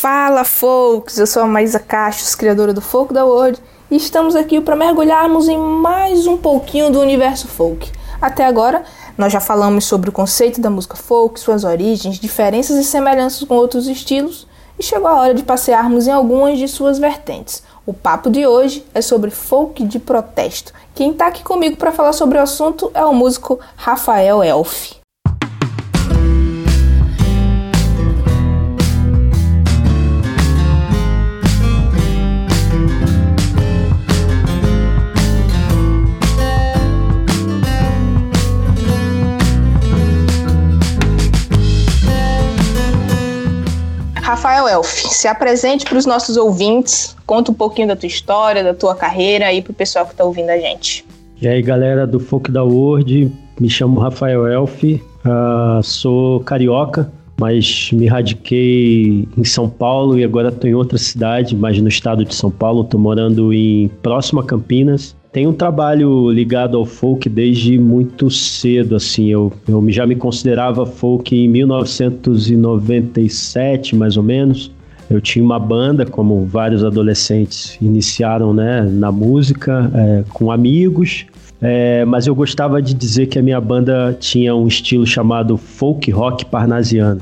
[0.00, 1.18] Fala, folks!
[1.18, 3.60] Eu sou a Maísa Cachos, criadora do Folk da World,
[3.90, 7.92] e estamos aqui para mergulharmos em mais um pouquinho do universo folk.
[8.18, 8.82] Até agora,
[9.18, 13.54] nós já falamos sobre o conceito da música folk, suas origens, diferenças e semelhanças com
[13.56, 17.62] outros estilos, e chegou a hora de passearmos em algumas de suas vertentes.
[17.84, 20.72] O papo de hoje é sobre folk de protesto.
[20.94, 24.99] Quem está aqui comigo para falar sobre o assunto é o músico Rafael Elf.
[44.40, 48.72] Rafael Elf, se apresente para os nossos ouvintes, conta um pouquinho da tua história, da
[48.72, 51.04] tua carreira aí para o pessoal que está ouvindo a gente.
[51.42, 53.30] E aí, galera do Folk da World,
[53.60, 60.48] me chamo Rafael Elf, uh, sou carioca, mas me radiquei em São Paulo e agora
[60.48, 64.44] estou em outra cidade, mas no estado de São Paulo, estou morando em próximo a
[64.44, 65.14] Campinas.
[65.32, 70.84] Tenho um trabalho ligado ao folk desde muito cedo, assim, eu, eu já me considerava
[70.84, 74.72] folk em 1997, mais ou menos.
[75.08, 81.26] Eu tinha uma banda, como vários adolescentes iniciaram, né, na música, é, com amigos,
[81.62, 86.10] é, mas eu gostava de dizer que a minha banda tinha um estilo chamado folk
[86.10, 87.20] rock parnasiano.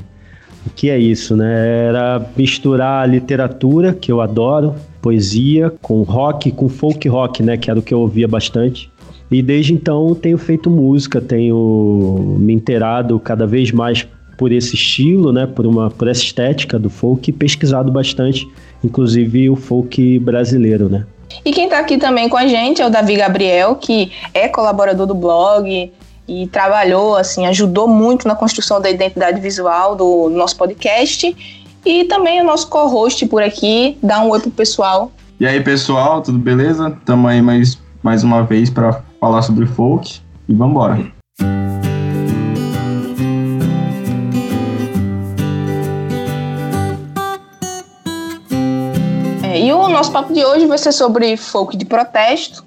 [0.69, 1.87] O que é isso, né?
[1.87, 7.57] Era misturar a literatura, que eu adoro, poesia, com rock, com folk rock, né?
[7.57, 8.89] Que era o que eu ouvia bastante.
[9.31, 15.33] E desde então tenho feito música, tenho me inteirado cada vez mais por esse estilo,
[15.33, 15.45] né?
[15.45, 18.47] Por uma por essa estética do folk pesquisado bastante,
[18.83, 21.05] inclusive o folk brasileiro, né?
[21.45, 25.05] E quem está aqui também com a gente é o Davi Gabriel, que é colaborador
[25.05, 25.91] do blog,
[26.29, 31.35] e trabalhou, assim, ajudou muito na construção da identidade visual do nosso podcast.
[31.83, 35.11] E também o nosso co-host por aqui, dá um oi pro pessoal.
[35.39, 36.95] E aí, pessoal, tudo beleza?
[37.03, 41.11] Tamo aí mais, mais uma vez para falar sobre folk e vambora.
[49.41, 52.63] É, e o nosso papo de hoje vai ser sobre folk de protesto.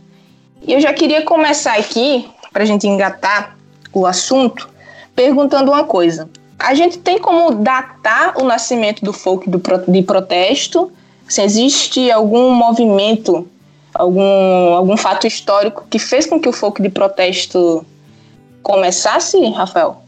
[0.66, 3.56] E eu já queria começar aqui para a gente engatar
[3.92, 4.68] o assunto,
[5.14, 6.28] perguntando uma coisa.
[6.58, 10.92] A gente tem como datar o nascimento do folk do, de protesto?
[11.28, 13.48] Se existe algum movimento,
[13.94, 17.84] algum, algum fato histórico que fez com que o folk de protesto
[18.62, 20.02] começasse, Rafael?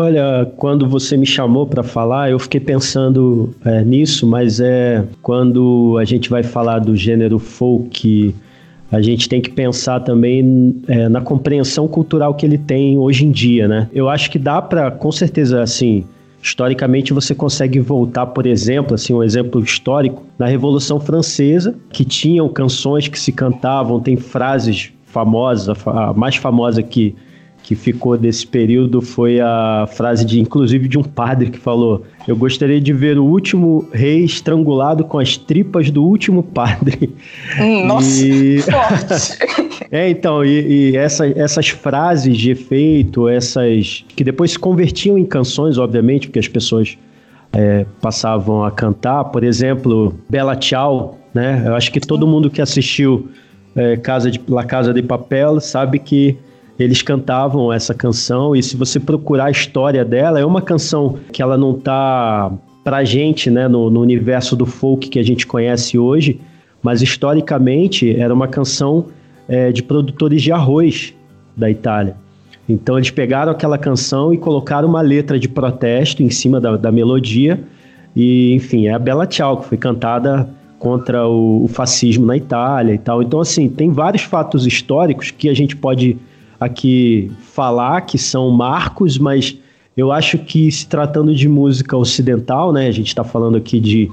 [0.00, 5.96] Olha, quando você me chamou para falar, eu fiquei pensando é, nisso, mas é quando
[6.00, 8.32] a gente vai falar do gênero folk
[8.90, 13.30] a gente tem que pensar também é, na compreensão cultural que ele tem hoje em
[13.30, 13.88] dia, né?
[13.92, 16.04] Eu acho que dá para, com certeza, assim,
[16.42, 22.48] historicamente você consegue voltar, por exemplo, assim, um exemplo histórico, na Revolução Francesa, que tinham
[22.48, 27.14] canções que se cantavam, tem frases famosas, a mais famosa que
[27.68, 32.34] que ficou desse período foi a frase de, inclusive, de um padre que falou: Eu
[32.34, 37.14] gostaria de ver o último rei estrangulado com as tripas do último padre.
[37.60, 38.62] Hum, nossa, e...
[38.62, 39.84] forte.
[39.92, 45.26] é, então, e, e essa, essas frases de efeito, essas que depois se convertiam em
[45.26, 46.96] canções, obviamente, porque as pessoas
[47.52, 49.24] é, passavam a cantar.
[49.24, 51.64] Por exemplo, Bela Tchau, né?
[51.66, 53.28] Eu acho que todo mundo que assistiu
[53.76, 56.38] é, Casa de, La Casa de Papel sabe que
[56.78, 61.42] eles cantavam essa canção e se você procurar a história dela, é uma canção que
[61.42, 62.52] ela não tá
[62.84, 66.40] pra gente, né, no, no universo do folk que a gente conhece hoje,
[66.82, 69.06] mas historicamente era uma canção
[69.48, 71.14] é, de produtores de arroz
[71.56, 72.16] da Itália.
[72.68, 76.92] Então eles pegaram aquela canção e colocaram uma letra de protesto em cima da, da
[76.92, 77.60] melodia
[78.14, 82.94] e, enfim, é a Bella Ciao, que foi cantada contra o, o fascismo na Itália
[82.94, 83.22] e tal.
[83.22, 86.16] Então, assim, tem vários fatos históricos que a gente pode
[86.60, 89.56] aqui falar, que são marcos, mas
[89.96, 94.10] eu acho que se tratando de música ocidental, né, a gente está falando aqui de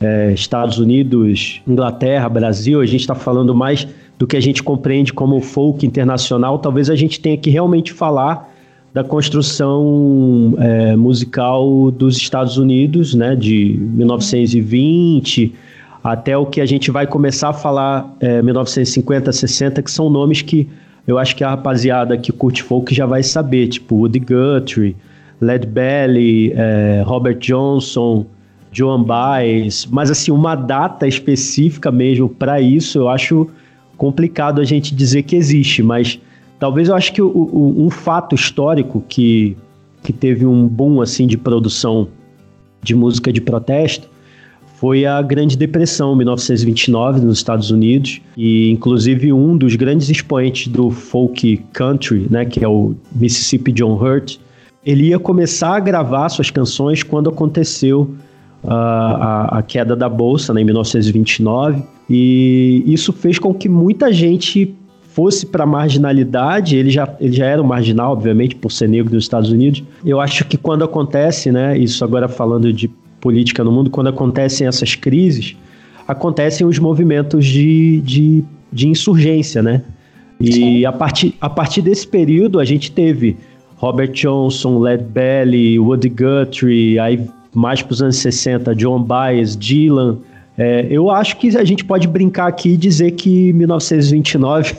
[0.00, 3.86] é, Estados Unidos, Inglaterra, Brasil, a gente está falando mais
[4.18, 8.52] do que a gente compreende como folk internacional, talvez a gente tenha que realmente falar
[8.92, 15.54] da construção é, musical dos Estados Unidos, né, de 1920
[16.02, 20.42] até o que a gente vai começar a falar é, 1950, 60, que são nomes
[20.42, 20.68] que
[21.08, 24.94] eu acho que a rapaziada que curte folk já vai saber, tipo Woody Guthrie,
[25.40, 28.26] Led Belly, é, Robert Johnson,
[28.70, 33.48] Joan Baez, mas assim, uma data específica mesmo para isso, eu acho
[33.96, 36.20] complicado a gente dizer que existe, mas
[36.58, 39.56] talvez eu acho que o, o, um fato histórico que,
[40.02, 42.06] que teve um boom assim de produção
[42.82, 44.10] de música de protesto
[44.80, 50.88] foi a Grande Depressão, 1929, nos Estados Unidos, e inclusive um dos grandes expoentes do
[50.88, 54.36] folk country, né, que é o Mississippi John Hurt,
[54.86, 58.02] ele ia começar a gravar suas canções quando aconteceu
[58.62, 64.12] uh, a, a, queda da bolsa, né, em 1929, e isso fez com que muita
[64.12, 64.76] gente
[65.08, 69.12] fosse para a marginalidade, ele já, ele já era um marginal, obviamente, por ser negro
[69.12, 69.82] nos Estados Unidos.
[70.04, 72.88] Eu acho que quando acontece, né, isso agora falando de
[73.20, 75.56] política no mundo, quando acontecem essas crises,
[76.06, 79.82] acontecem os movimentos de, de, de insurgência, né?
[80.40, 83.36] E a partir, a partir desse período a gente teve
[83.76, 87.20] Robert Johnson, Led Belly, Woody Guthrie, aí
[87.52, 90.18] mais para os anos 60, John Baez, Dylan.
[90.56, 94.74] É, eu acho que a gente pode brincar aqui e dizer que 1929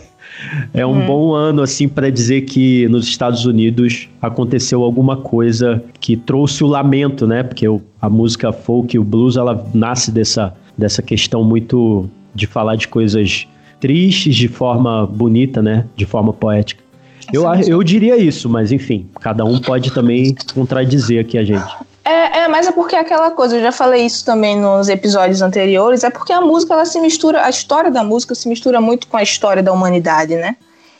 [0.74, 1.06] é um hum.
[1.06, 6.68] bom ano assim para dizer que nos Estados Unidos aconteceu alguma coisa que trouxe o
[6.68, 7.44] lamento, né?
[7.44, 12.75] Porque o, a música folk, o blues, ela nasce dessa, dessa questão muito de falar
[12.75, 13.47] de coisas
[13.80, 15.86] tristes de forma bonita, né?
[15.95, 16.83] De forma poética.
[17.31, 21.88] Eu, eu diria isso, mas enfim, cada um pode também contradizer aqui a gente.
[22.09, 26.03] É, é, mas é porque aquela coisa, eu já falei isso também nos episódios anteriores,
[26.03, 29.15] é porque a música ela se mistura, a história da música se mistura muito com
[29.15, 30.57] a história da humanidade, né?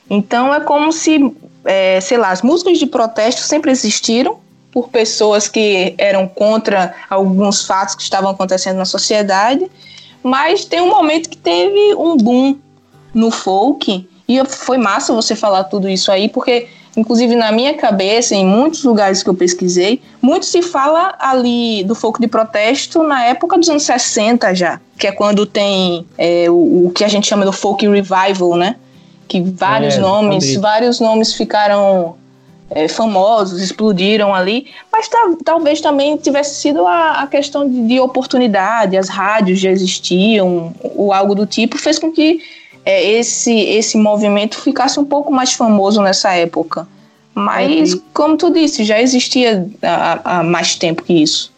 [0.08, 1.36] Então é como se,
[1.66, 4.38] é, sei lá, as músicas de protesto sempre existiram
[4.72, 9.68] por pessoas que eram contra alguns fatos que estavam acontecendo na sociedade,
[10.22, 12.56] mas tem um momento que teve um boom
[13.16, 16.68] no folk e foi massa você falar tudo isso aí, porque
[17.00, 21.96] Inclusive, na minha cabeça, em muitos lugares que eu pesquisei, muito se fala ali do
[21.96, 26.88] folk de protesto na época dos anos 60 já, que é quando tem é, o,
[26.88, 28.76] o, que a gente chama do folk revival, né?
[29.30, 32.18] Que vários é, nomes, vários nomes ficaram
[32.70, 35.10] é, famosos, explodiram ali, mas
[35.46, 41.14] talvez também tivesse sido a, a questão de, de, oportunidade, as rádios já existiam, ou
[41.14, 42.42] algo do tipo, fez com que
[42.86, 46.88] é, esse, esse movimento ficasse um pouco mais famoso nessa época.
[47.34, 51.52] Mas, é, como tu disse, já existia há, há mais tempo que isso.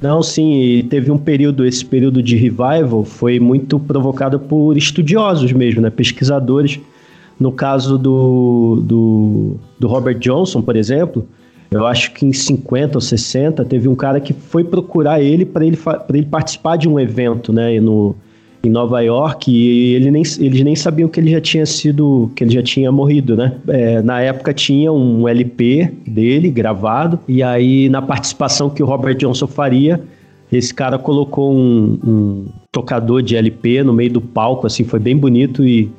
[0.00, 5.80] Não, sim, teve um período, esse período de revival foi muito provocado por estudiosos mesmo,
[5.80, 6.78] né, pesquisadores.
[7.40, 11.26] No caso do, do, do Robert Johnson, por exemplo,
[11.70, 15.64] eu acho que em 50 ou 60 teve um cara que foi procurar ele para
[15.64, 15.78] ele,
[16.10, 18.14] ele participar de um evento, né, no,
[18.66, 22.44] em Nova York e ele nem, eles nem sabiam que ele já tinha sido, que
[22.44, 23.54] ele já tinha morrido, né?
[23.68, 29.16] É, na época tinha um LP dele gravado e aí na participação que o Robert
[29.16, 30.00] Johnson faria,
[30.52, 35.16] esse cara colocou um, um tocador de LP no meio do palco, assim, foi bem
[35.16, 35.90] bonito e,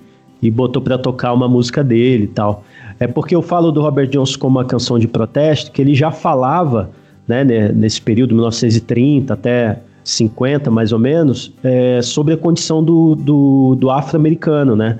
[0.42, 2.64] e botou para tocar uma música dele e tal.
[3.00, 6.12] É porque eu falo do Robert Johnson como uma canção de protesto, que ele já
[6.12, 6.90] falava,
[7.28, 13.76] né, nesse período, 1930 até 50, mais ou menos, é, sobre a condição do, do,
[13.76, 15.00] do afro-americano, né?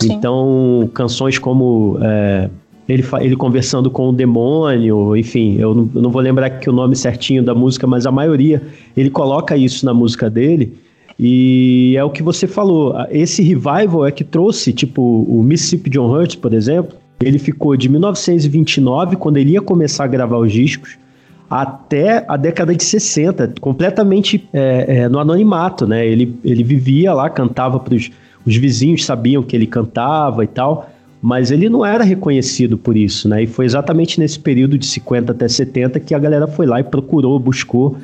[0.00, 0.12] Sim.
[0.12, 2.48] Então, canções como é,
[2.88, 6.72] ele, ele conversando com o demônio, enfim, eu não, eu não vou lembrar aqui o
[6.72, 8.62] nome certinho da música, mas a maioria,
[8.96, 10.76] ele coloca isso na música dele,
[11.18, 16.10] e é o que você falou, esse revival é que trouxe, tipo, o Mississippi John
[16.10, 20.96] Hurt, por exemplo, ele ficou de 1929, quando ele ia começar a gravar os discos,
[21.48, 26.06] até a década de 60, completamente é, é, no anonimato, né?
[26.06, 28.10] Ele, ele vivia lá, cantava para os
[28.46, 33.42] vizinhos, sabiam que ele cantava e tal, mas ele não era reconhecido por isso, né?
[33.42, 36.84] E foi exatamente nesse período de 50 até 70 que a galera foi lá e
[36.84, 37.96] procurou, buscou,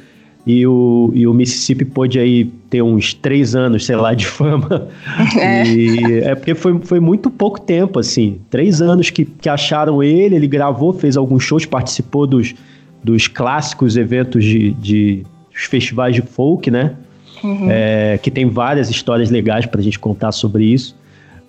[0.47, 4.89] e o, e o Mississippi pôde aí ter uns três anos, sei lá, de fama.
[5.39, 8.39] É, e é porque foi, foi muito pouco tempo, assim.
[8.49, 12.55] Três anos que, que acharam ele, ele gravou, fez alguns shows, participou dos
[13.03, 16.95] dos clássicos eventos de, de festivais de folk, né?
[17.43, 17.69] Uhum.
[17.71, 20.95] É, que tem várias histórias legais para a gente contar sobre isso.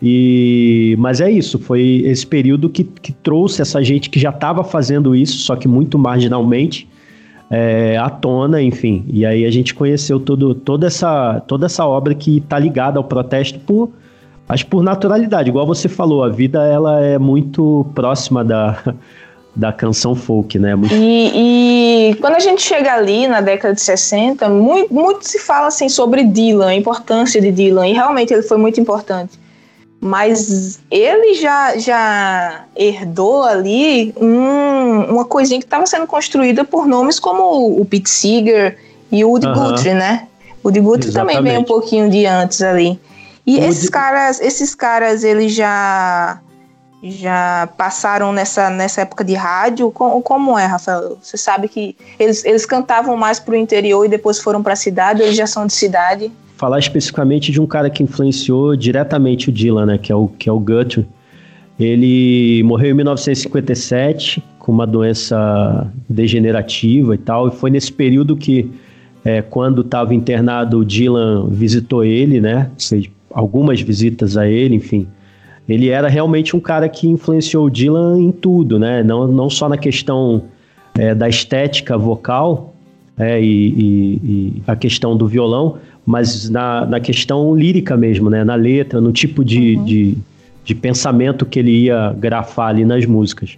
[0.01, 4.63] E, mas é isso, foi esse período que, que trouxe essa gente que já estava
[4.63, 6.87] fazendo isso, só que muito marginalmente,
[7.51, 9.05] é, à tona, enfim.
[9.07, 13.03] E aí a gente conheceu todo, toda, essa, toda essa obra que está ligada ao
[13.03, 13.91] protesto por,
[14.49, 15.49] acho por naturalidade.
[15.49, 18.95] Igual você falou, a vida ela é muito próxima da,
[19.55, 20.75] da canção folk, né?
[20.75, 20.93] Muito...
[20.93, 25.67] E, e, quando a gente chega ali na década de 60, muito, muito se fala
[25.67, 29.39] assim sobre Dylan, a importância de Dylan, e realmente ele foi muito importante.
[29.99, 37.19] Mas ele já, já herdou ali um, uma coisinha que estava sendo construída por nomes
[37.19, 38.79] como o Pete Seeger
[39.11, 39.71] e o Woody uh -huh.
[39.71, 40.27] Guthrie, né?
[40.63, 41.35] O Woody Guthrie Exatamente.
[41.35, 42.99] também veio um pouquinho de antes ali.
[43.45, 43.67] E Woody...
[43.67, 46.41] esses caras, esses caras, eles já
[47.03, 49.89] já passaram nessa, nessa época de rádio?
[49.91, 51.17] Como, como é, Rafael?
[51.21, 54.75] Você sabe que eles, eles cantavam mais para o interior e depois foram para a
[54.75, 56.31] cidade, eles já são de cidade?
[56.57, 60.47] Falar especificamente de um cara que influenciou diretamente o Dylan, né, que é o, que
[60.47, 61.07] é o Guthrie.
[61.79, 68.71] Ele morreu em 1957 com uma doença degenerativa e tal, e foi nesse período que,
[69.25, 72.69] é, quando estava internado, o Dylan visitou ele, né,
[73.33, 75.07] algumas visitas a ele, enfim
[75.67, 79.03] ele era realmente um cara que influenciou o Dylan em tudo, né?
[79.03, 80.43] Não, não só na questão
[80.97, 82.73] é, da estética vocal
[83.17, 88.43] é, e, e, e, a questão do violão, mas na, na questão lírica mesmo, né?
[88.43, 89.85] Na letra, no tipo de, uhum.
[89.85, 90.17] de,
[90.65, 93.57] de, pensamento que ele ia grafar ali nas músicas.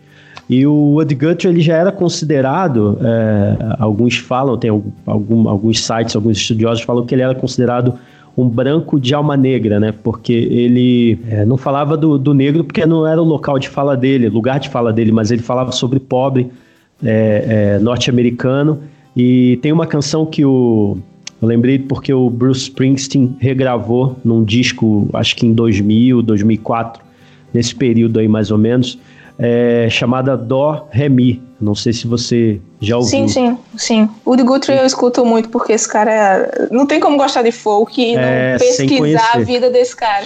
[0.49, 6.15] E o Woody Guthrie ele já era considerado, é, alguns falam, tem algum, alguns sites,
[6.15, 7.97] alguns estudiosos falam que ele era considerado
[8.35, 9.91] um branco de alma negra, né?
[9.91, 13.95] Porque ele é, não falava do, do, negro porque não era o local de fala
[13.95, 16.49] dele, lugar de fala dele, mas ele falava sobre pobre
[17.03, 18.81] é, é, norte-americano.
[19.15, 20.97] E tem uma canção que o.
[21.39, 27.03] Eu lembrei porque o Bruce Springsteen regravou num disco, acho que em 2000, 2004,
[27.53, 28.97] nesse período aí mais ou menos,
[29.37, 31.41] é, chamada Dó Remi.
[31.59, 33.09] Não sei se você já ouviu.
[33.09, 34.09] Sim, sim, sim.
[34.25, 36.67] O Woody Guthrie eu escuto muito porque esse cara é...
[36.71, 40.25] não tem como gostar de folk e é, não pesquisar a vida desse cara.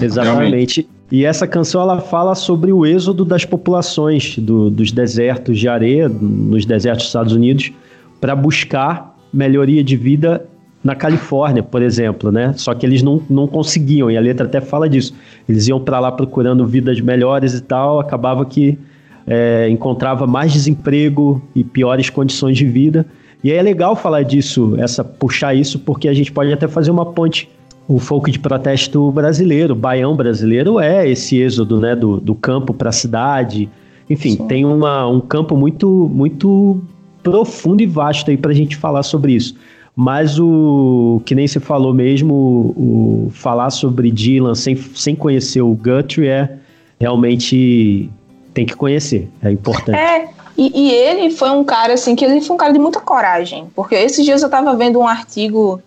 [0.00, 0.88] Exatamente.
[1.10, 6.08] E essa canção ela fala sobre o êxodo das populações do, dos desertos de areia,
[6.08, 7.72] nos desertos dos Estados Unidos,
[8.20, 10.48] para buscar melhoria de vida
[10.86, 12.54] na Califórnia, por exemplo, né?
[12.56, 15.12] Só que eles não, não conseguiam, e a letra até fala disso.
[15.48, 18.78] Eles iam para lá procurando vidas melhores e tal, acabava que
[19.26, 23.04] é, encontrava mais desemprego e piores condições de vida.
[23.42, 27.04] E é legal falar disso, essa puxar isso, porque a gente pode até fazer uma
[27.04, 27.48] ponte.
[27.88, 32.72] O folk de protesto brasileiro, o baião brasileiro, é esse êxodo né, do, do campo
[32.72, 33.68] para a cidade.
[34.08, 34.46] Enfim, Sim.
[34.46, 36.80] tem uma, um campo muito, muito
[37.24, 39.56] profundo e vasto aí para a gente falar sobre isso.
[39.98, 45.62] Mas o que nem você falou mesmo, o, o falar sobre Dylan sem, sem conhecer
[45.62, 46.58] o Guthrie é
[47.00, 48.10] realmente
[48.52, 49.98] tem que conhecer, é importante.
[49.98, 53.00] É, e, e, ele foi um cara assim que ele foi um cara de muita
[53.00, 55.80] coragem, porque esses dias eu tava vendo um artigo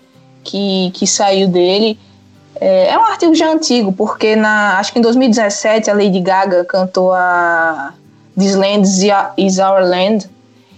[0.44, 1.98] que, que saiu dele.
[2.56, 6.66] É, é um artigo já antigo, porque na acho que em 2017 a Lady Gaga
[6.66, 7.94] cantou a
[8.38, 8.88] This Land
[9.38, 10.30] is Our Land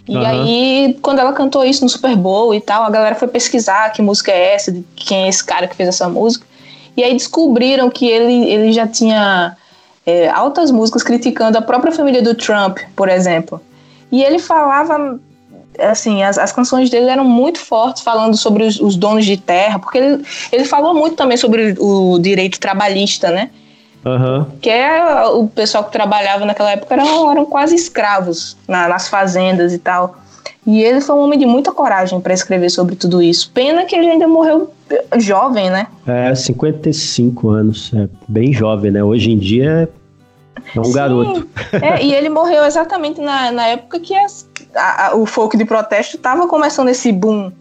[0.07, 0.25] e uhum.
[0.25, 4.01] aí, quando ela cantou isso no Super Bowl e tal, a galera foi pesquisar que
[4.01, 6.45] música é essa, de quem é esse cara que fez essa música.
[6.97, 9.55] E aí descobriram que ele, ele já tinha
[10.05, 13.61] é, altas músicas criticando a própria família do Trump, por exemplo.
[14.11, 15.19] E ele falava,
[15.79, 19.79] assim, as, as canções dele eram muito fortes, falando sobre os, os donos de terra,
[19.79, 23.49] porque ele, ele falou muito também sobre o direito trabalhista, né?
[24.03, 24.45] Uhum.
[24.61, 29.73] Que é o pessoal que trabalhava naquela época eram, eram quase escravos na, nas fazendas
[29.73, 30.17] e tal.
[30.65, 33.51] E ele foi um homem de muita coragem para escrever sobre tudo isso.
[33.51, 34.71] Pena que ele ainda morreu
[35.17, 35.87] jovem, né?
[36.05, 37.91] É, 55 anos.
[37.95, 39.03] É bem jovem, né?
[39.03, 39.89] Hoje em dia
[40.75, 40.93] é um Sim.
[40.93, 41.47] garoto.
[41.73, 45.65] É, e ele morreu exatamente na, na época que as, a, a, o folk de
[45.65, 47.51] protesto estava começando esse boom.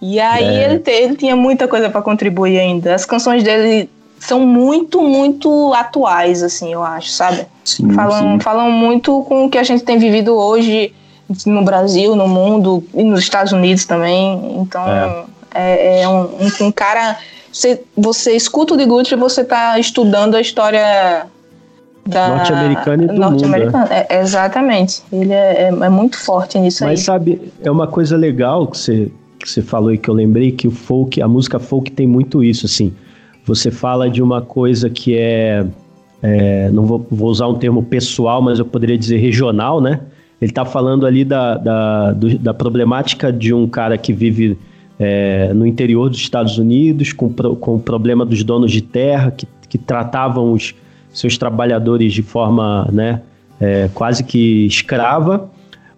[0.00, 0.64] E aí é.
[0.64, 2.94] ele, te, ele tinha muita coisa para contribuir ainda.
[2.94, 7.46] As canções dele são muito, muito atuais, assim, eu acho, sabe?
[7.64, 8.40] Sim, falam, sim.
[8.40, 10.92] falam muito com o que a gente tem vivido hoje
[11.46, 14.58] no Brasil, no mundo e nos Estados Unidos também.
[14.60, 15.24] Então, é,
[15.54, 17.16] é, é um, um, um, cara.
[17.50, 21.26] Você, você escuta o de Guthrie e você está estudando a história
[22.06, 23.76] da norte-americana e do norte mundo.
[23.90, 24.06] É.
[24.08, 25.02] É, exatamente.
[25.10, 27.04] Ele é, é, é, muito forte nisso Mas aí.
[27.04, 30.68] sabe, é uma coisa legal que você, que você falou e que eu lembrei que
[30.68, 32.92] o folk, a música folk tem muito isso, assim
[33.44, 35.64] você fala de uma coisa que é,
[36.22, 40.00] é não vou, vou, usar um termo pessoal, mas eu poderia dizer regional, né?
[40.40, 44.56] Ele está falando ali da, da, do, da, problemática de um cara que vive
[44.98, 49.46] é, no interior dos Estados Unidos, com, com o problema dos donos de terra, que,
[49.68, 50.74] que tratavam os
[51.12, 53.20] seus trabalhadores de forma né,
[53.60, 55.50] é, quase que escrava,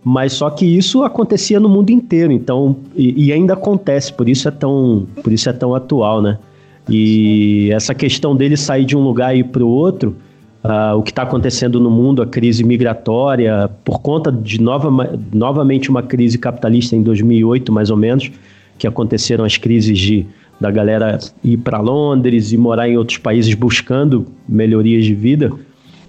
[0.02, 4.48] mas só que isso acontecia no mundo inteiro, então, e, e ainda acontece, por isso
[4.48, 6.38] é tão, por isso é tão atual, né?
[6.88, 10.16] E essa questão dele sair de um lugar e ir para o outro,
[10.64, 14.90] uh, o que está acontecendo no mundo, a crise migratória, por conta de nova,
[15.32, 18.30] novamente uma crise capitalista em 2008, mais ou menos,
[18.78, 20.26] que aconteceram as crises de
[20.60, 25.50] da galera ir para Londres e morar em outros países buscando melhorias de vida.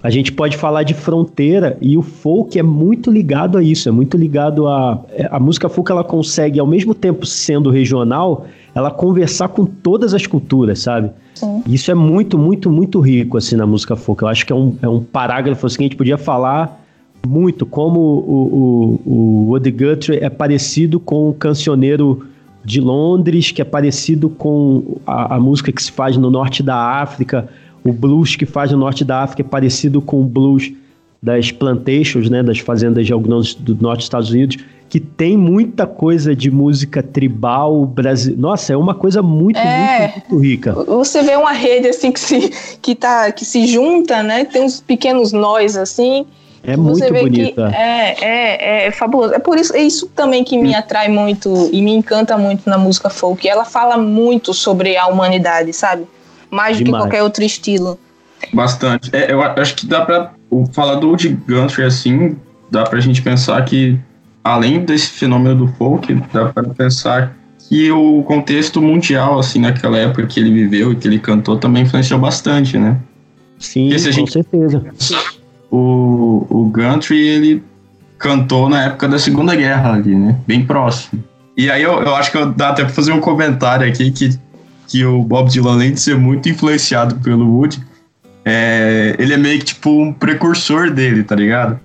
[0.04, 3.92] A gente pode falar de fronteira e o folk é muito ligado a isso, é
[3.92, 9.48] muito ligado a a música folk ela consegue ao mesmo tempo sendo regional, ela conversar
[9.48, 11.10] com todas as culturas, sabe?
[11.34, 11.62] Sim.
[11.66, 14.22] Isso é muito, muito, muito rico assim na música folk.
[14.22, 16.84] Eu acho que é um, é um parágrafo assim, que a gente podia falar
[17.26, 22.26] muito como o, o, o Woody Guthrie é parecido com o cancioneiro
[22.62, 26.76] de Londres, que é parecido com a, a música que se faz no norte da
[26.76, 27.48] África,
[27.84, 30.72] o blues que faz no norte da África é parecido com o blues
[31.22, 35.86] das plantations, né, das fazendas de algodões do norte dos Estados Unidos, que tem muita
[35.86, 38.40] coisa de música tribal brasileira.
[38.40, 40.72] Nossa, é uma coisa muito, é, muito, muito, rica.
[40.72, 44.44] Você vê uma rede assim que se, que tá, que se junta, né?
[44.44, 46.26] Tem uns pequenos nós assim.
[46.62, 47.70] É muito bonita.
[47.74, 49.34] É, é, é fabuloso.
[49.34, 52.78] É por isso, é isso também que me atrai muito e me encanta muito na
[52.78, 53.46] música folk.
[53.46, 56.06] Ela fala muito sobre a humanidade, sabe?
[56.54, 57.98] Mais do que qualquer outro estilo.
[58.52, 59.10] Bastante.
[59.12, 60.32] É, eu acho que dá pra
[60.72, 62.36] falar do Woody Guthrie assim,
[62.70, 63.98] dá pra gente pensar que,
[64.42, 67.36] além desse fenômeno do folk, dá pra pensar
[67.68, 71.82] que o contexto mundial, assim, naquela época que ele viveu e que ele cantou também
[71.82, 72.98] influenciou bastante, né?
[73.58, 74.84] Sim, com gente, certeza.
[75.70, 76.72] O, o
[77.10, 77.62] ele
[78.18, 80.36] cantou na época da Segunda Guerra ali, né?
[80.46, 81.22] Bem próximo.
[81.56, 84.38] E aí eu, eu acho que eu dá até pra fazer um comentário aqui que
[84.86, 87.82] que o Bob Dylan, além de ser muito influenciado pelo Woody,
[88.44, 91.80] é, ele é meio que tipo um precursor dele, tá ligado?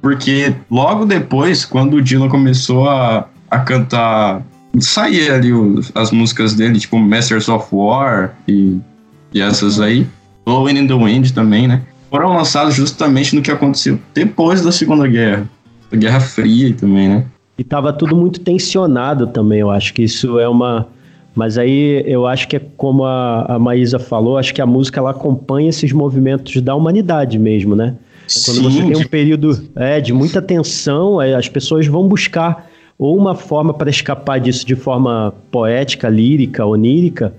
[0.00, 4.42] Porque logo depois, quando o Dylan começou a, a cantar,
[4.78, 8.78] sair ali os, as músicas dele, tipo Masters of War e,
[9.34, 10.06] e essas aí,
[10.46, 11.82] Blowing in the Wind também, né?
[12.10, 15.48] Foram lançados justamente no que aconteceu depois da Segunda Guerra,
[15.92, 17.24] a Guerra Fria também, né?
[17.58, 20.88] E tava tudo muito tensionado também, eu acho que isso é uma
[21.34, 25.00] mas aí eu acho que é como a, a Maísa falou, acho que a música
[25.00, 27.94] ela acompanha esses movimentos da humanidade mesmo, né?
[28.26, 28.44] Sim.
[28.44, 32.68] Quando você tem um período é, de muita tensão, as pessoas vão buscar
[32.98, 37.34] ou uma forma para escapar disso de forma poética, lírica, onírica,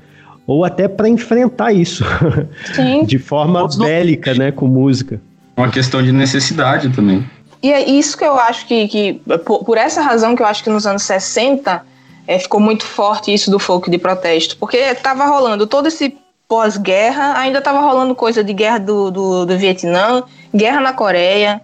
[0.48, 2.04] ou até para enfrentar isso
[2.74, 3.04] Sim.
[3.06, 5.22] de forma bélica, né, com música.
[5.56, 7.24] Uma questão de necessidade também.
[7.62, 9.14] E é isso que eu acho que, que
[9.46, 11.91] por, por essa razão que eu acho que nos anos 60
[12.28, 17.38] é, ficou muito forte isso do folk de protesto, porque estava rolando todo esse pós-guerra,
[17.38, 21.62] ainda estava rolando coisa de guerra do, do, do, Vietnã, guerra na Coreia,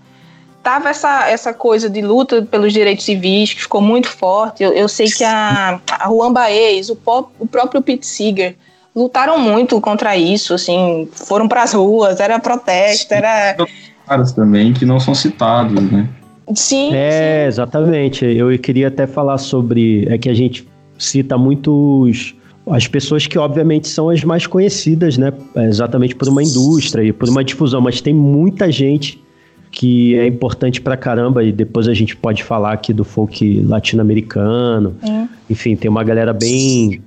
[0.64, 4.64] tava essa, essa coisa de luta pelos direitos civis que ficou muito forte.
[4.64, 8.56] Eu, eu sei que a, a Juan Baez, o, pop, o próprio Pete Seeger,
[8.96, 13.56] lutaram muito contra isso, assim, foram para as ruas, era protesto, era
[14.08, 16.08] caras também que não são citados, né?
[16.56, 16.94] Sim.
[16.94, 17.48] É, sim.
[17.48, 18.26] exatamente.
[18.26, 20.06] Eu queria até falar sobre.
[20.10, 22.36] É que a gente cita muitos.
[22.70, 25.32] As pessoas que, obviamente, são as mais conhecidas, né?
[25.56, 29.22] Exatamente por uma indústria e por uma difusão, mas tem muita gente
[29.72, 34.96] que é importante pra caramba e depois a gente pode falar aqui do folk latino-americano.
[35.02, 35.28] É.
[35.50, 37.02] Enfim, tem uma galera bem.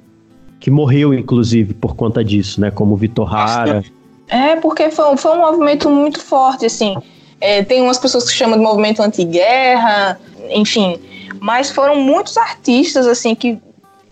[0.59, 2.71] que morreu, inclusive, por conta disso, né?
[2.71, 3.83] Como o Vitor Hara.
[4.29, 6.97] É, porque foi, foi um movimento muito forte, assim.
[7.41, 11.01] É, tem umas pessoas que chamam de movimento anti-guerra, enfim.
[11.41, 13.59] Mas foram muitos artistas, assim, que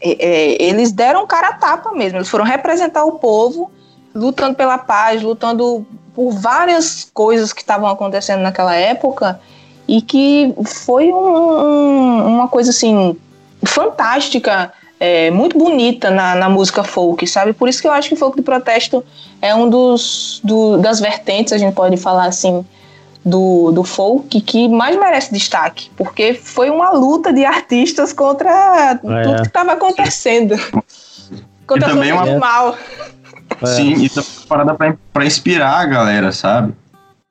[0.01, 2.19] é, é, eles deram cara a tapa mesmo.
[2.19, 3.71] Eles foram representar o povo,
[4.15, 9.41] lutando pela paz, lutando por várias coisas que estavam acontecendo naquela época
[9.87, 13.17] e que foi um, um, uma coisa, assim,
[13.65, 14.73] fantástica.
[15.01, 17.53] É, muito bonita na, na, música folk, sabe?
[17.53, 19.05] Por isso que eu acho que folk de protesto
[19.41, 22.67] é um dos do, das vertentes, a gente pode falar assim,
[23.29, 28.95] do, do folk que mais merece destaque, porque foi uma luta de artistas contra é.
[28.97, 30.55] tudo que estava acontecendo.
[31.67, 32.77] contra também o é mal.
[33.61, 33.67] É.
[33.67, 36.73] Sim, e também uma parada pra, pra inspirar a galera, sabe?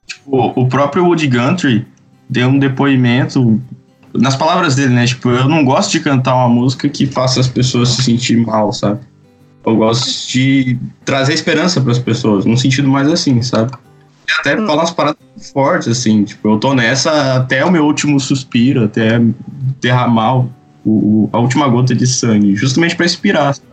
[0.05, 1.85] Tipo, o próprio Woody Guthrie
[2.29, 3.61] deu um depoimento
[4.13, 5.05] nas palavras dele, né?
[5.05, 8.71] Tipo, eu não gosto de cantar uma música que faça as pessoas se sentir mal,
[8.73, 8.99] sabe?
[9.65, 13.71] Eu gosto de trazer esperança para as pessoas, num sentido mais assim, sabe?
[14.39, 14.65] Até hum.
[14.65, 19.21] falar umas paradas fortes, assim, tipo, eu tô nessa até o meu último suspiro, até
[19.79, 20.45] derramar
[20.85, 23.53] o, a última gota de sangue, justamente para inspirar.
[23.55, 23.67] Sabe?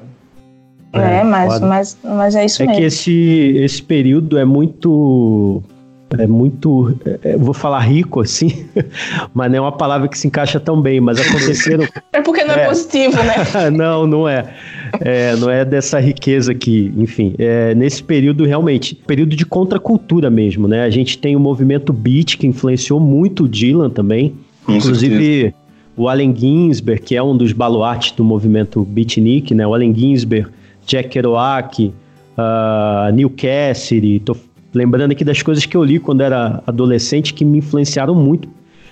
[0.92, 2.78] É, é mas, mas, mas é isso é mesmo.
[2.78, 3.12] É que esse,
[3.56, 5.62] esse período é muito
[6.18, 8.68] é muito, é, vou falar rico assim,
[9.34, 11.84] mas não é uma palavra que se encaixa tão bem, mas aconteceram...
[12.12, 13.70] é porque não é, é positivo, né?
[13.72, 14.54] não, não é.
[15.00, 15.36] É.
[15.36, 17.34] Não é dessa riqueza aqui, enfim.
[17.38, 20.84] É, nesse período, realmente, período de contracultura mesmo, né?
[20.84, 25.14] A gente tem o movimento beat, que influenciou muito o Dylan também, Com inclusive...
[25.14, 25.64] Certeza.
[25.96, 29.64] O Allen Ginsberg, que é um dos baluartes do movimento beatnik, né?
[29.64, 30.48] O Allen Ginsberg,
[30.84, 31.92] Jack Kerouac,
[32.36, 34.36] uh, Neil Cassidy, tô
[34.72, 38.48] lembrando aqui das coisas que eu li quando era adolescente que me influenciaram muito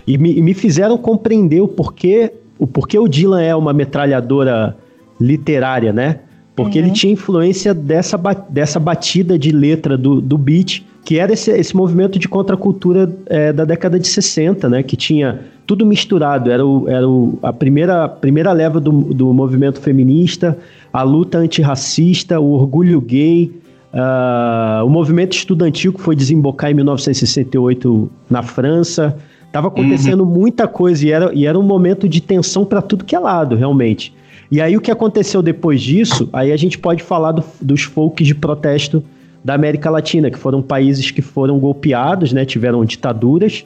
[0.07, 4.77] e me, e me fizeram compreender o porquê, o porquê o Dylan é uma metralhadora
[5.23, 6.19] literária, né?
[6.55, 6.87] Porque uhum.
[6.87, 11.75] ele tinha influência dessa, dessa batida de letra do, do beat, que era esse, esse
[11.75, 14.83] movimento de contracultura é, da década de 60, né?
[14.83, 16.51] Que tinha tudo misturado.
[16.51, 20.59] Era, o, era o, a primeira, primeira leva do, do movimento feminista,
[20.93, 23.51] a luta antirracista, o orgulho gay,
[23.93, 29.17] uh, o movimento estudantil que foi desembocar em 1968 na França.
[29.51, 30.31] Tava acontecendo uhum.
[30.31, 33.55] muita coisa e era, e era um momento de tensão para tudo que é lado,
[33.55, 34.15] realmente.
[34.53, 38.27] E aí o que aconteceu depois disso, aí a gente pode falar do, dos folks
[38.27, 39.03] de protesto
[39.43, 43.65] da América Latina, que foram países que foram golpeados, né, tiveram ditaduras,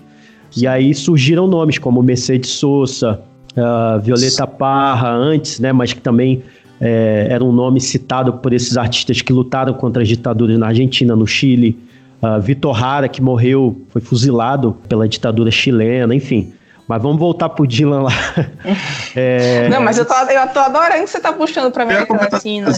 [0.56, 3.20] e aí surgiram nomes como Mercedes Sosa,
[3.56, 6.44] uh, Violeta Parra antes, né, mas que também
[6.80, 11.16] é, era um nome citado por esses artistas que lutaram contra as ditaduras na Argentina,
[11.16, 11.76] no Chile,
[12.22, 16.52] uh, Vitor Hara, que morreu, foi fuzilado pela ditadura chilena, enfim.
[16.86, 18.12] Mas vamos voltar pro Dylan lá.
[19.18, 19.66] É...
[19.70, 22.70] Não, mas eu tô, eu tô adorando que você tá puxando pra América Latina.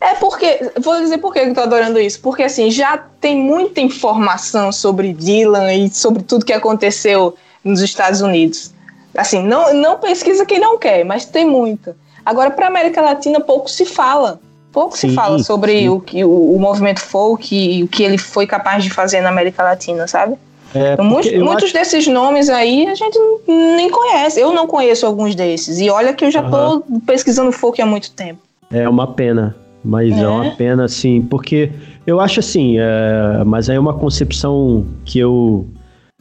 [0.00, 2.20] É porque, vou dizer por que eu tô adorando isso.
[2.20, 8.20] Porque, assim, já tem muita informação sobre Dylan e sobre tudo que aconteceu nos Estados
[8.20, 8.72] Unidos.
[9.16, 11.96] Assim, não, não pesquisa quem não quer, mas tem muita.
[12.24, 14.38] Agora, pra América Latina, pouco se fala.
[14.70, 18.16] Pouco sim, se fala sobre o, que, o, o movimento folk e o que ele
[18.16, 20.36] foi capaz de fazer na América Latina, sabe?
[20.74, 21.72] É, então, muitos, muitos acho...
[21.74, 24.40] desses nomes aí a gente nem conhece.
[24.40, 25.80] Eu não conheço alguns desses.
[25.80, 27.00] E olha que eu já estou uhum.
[27.00, 28.40] pesquisando folk há muito tempo.
[28.72, 29.56] É uma pena.
[29.84, 31.70] Mas é, é uma pena, assim, porque
[32.06, 35.66] eu acho assim, é, mas aí é uma concepção que eu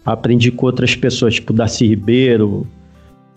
[0.05, 2.65] aprendi com outras pessoas, tipo Darcy Ribeiro,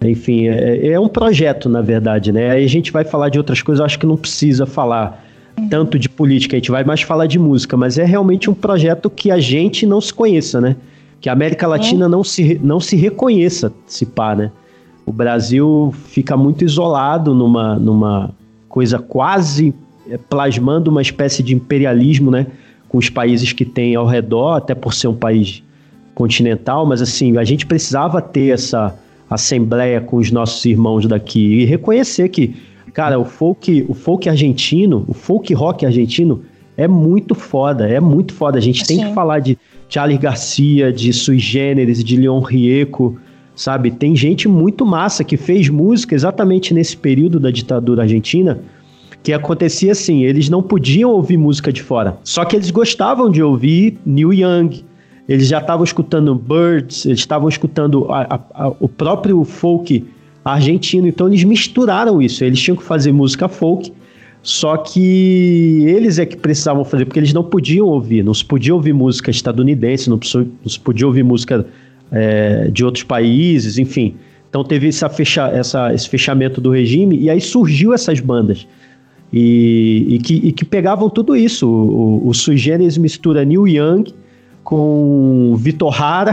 [0.00, 2.50] enfim, é, é um projeto, na verdade, né?
[2.50, 5.24] Aí a gente vai falar de outras coisas, eu acho que não precisa falar
[5.58, 5.68] uhum.
[5.68, 9.10] tanto de política, a gente vai mais falar de música, mas é realmente um projeto
[9.10, 10.76] que a gente não se conheça, né?
[11.22, 12.08] Que a América Latina é.
[12.08, 14.50] não, se, não se reconheça, se pá, né?
[15.06, 18.30] O Brasil fica muito isolado numa, numa
[18.68, 19.72] coisa quase
[20.10, 22.48] é, plasmando uma espécie de imperialismo, né?
[22.88, 25.62] Com os países que tem ao redor, até por ser um país
[26.12, 28.94] continental, mas assim, a gente precisava ter essa
[29.30, 32.54] assembleia com os nossos irmãos daqui e reconhecer que,
[32.92, 36.42] cara, o folk, o folk argentino, o folk rock argentino
[36.76, 38.58] é muito foda, é muito foda.
[38.58, 38.96] A gente Sim.
[38.96, 39.56] tem que falar de
[39.92, 43.18] Charlie Garcia, de Sui Generis, de Leon Rieco,
[43.54, 43.90] sabe?
[43.90, 48.58] Tem gente muito massa que fez música exatamente nesse período da ditadura argentina,
[49.22, 53.42] que acontecia assim, eles não podiam ouvir música de fora, só que eles gostavam de
[53.42, 54.82] ouvir Neil Young,
[55.28, 60.06] eles já estavam escutando Birds, eles estavam escutando a, a, a, o próprio folk
[60.42, 63.92] argentino, então eles misturaram isso, eles tinham que fazer música folk
[64.42, 68.74] só que eles é que precisavam fazer, porque eles não podiam ouvir, não se podia
[68.74, 71.64] ouvir música estadunidense, não, se podia ouvir música
[72.10, 74.16] é, de outros países, enfim.
[74.48, 78.66] Então teve essa fecha, essa, esse fechamento do regime e aí surgiu essas bandas.
[79.32, 81.66] E, e, que, e que, pegavam tudo isso.
[81.66, 84.12] O, o, o Sui Generis mistura Neil Young
[84.64, 86.32] com Vitor Hara,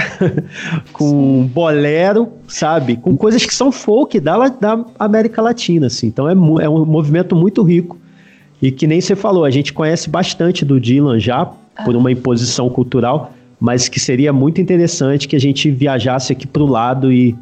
[0.93, 1.51] com Sim.
[1.53, 2.95] bolero, sabe?
[2.95, 6.07] Com coisas que são folk da, da América Latina, assim.
[6.07, 7.97] Então é, é um movimento muito rico
[8.61, 11.45] e que nem você falou, a gente conhece bastante do Dylan já
[11.85, 16.61] por uma imposição cultural, mas que seria muito interessante que a gente viajasse aqui para
[16.61, 17.35] o lado e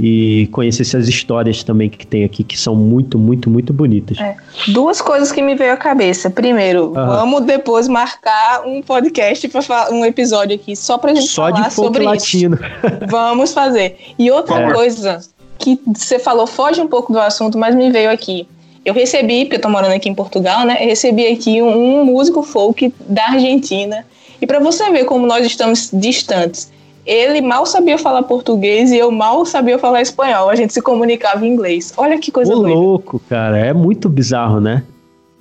[0.00, 4.16] e conhecesse as histórias também que tem aqui, que são muito, muito, muito bonitas.
[4.18, 4.36] É.
[4.68, 6.30] Duas coisas que me veio à cabeça.
[6.30, 6.94] Primeiro, uhum.
[6.94, 12.04] vamos depois marcar um podcast para um episódio aqui só pra gente só falar sobre
[12.04, 12.54] latino.
[12.56, 12.64] isso.
[13.08, 13.98] Vamos fazer.
[14.18, 14.72] E outra é.
[14.72, 15.20] coisa
[15.58, 18.46] que você falou, foge um pouco do assunto, mas me veio aqui.
[18.84, 20.78] Eu recebi, porque eu tô morando aqui em Portugal, né?
[20.80, 24.06] Eu recebi aqui um, um músico folk da Argentina.
[24.40, 26.70] E para você ver como nós estamos distantes,
[27.10, 30.50] ele mal sabia falar português e eu mal sabia falar espanhol.
[30.50, 31.92] A gente se comunicava em inglês.
[31.96, 33.58] Olha que coisa Ô, louco, cara.
[33.58, 34.82] É muito bizarro, né?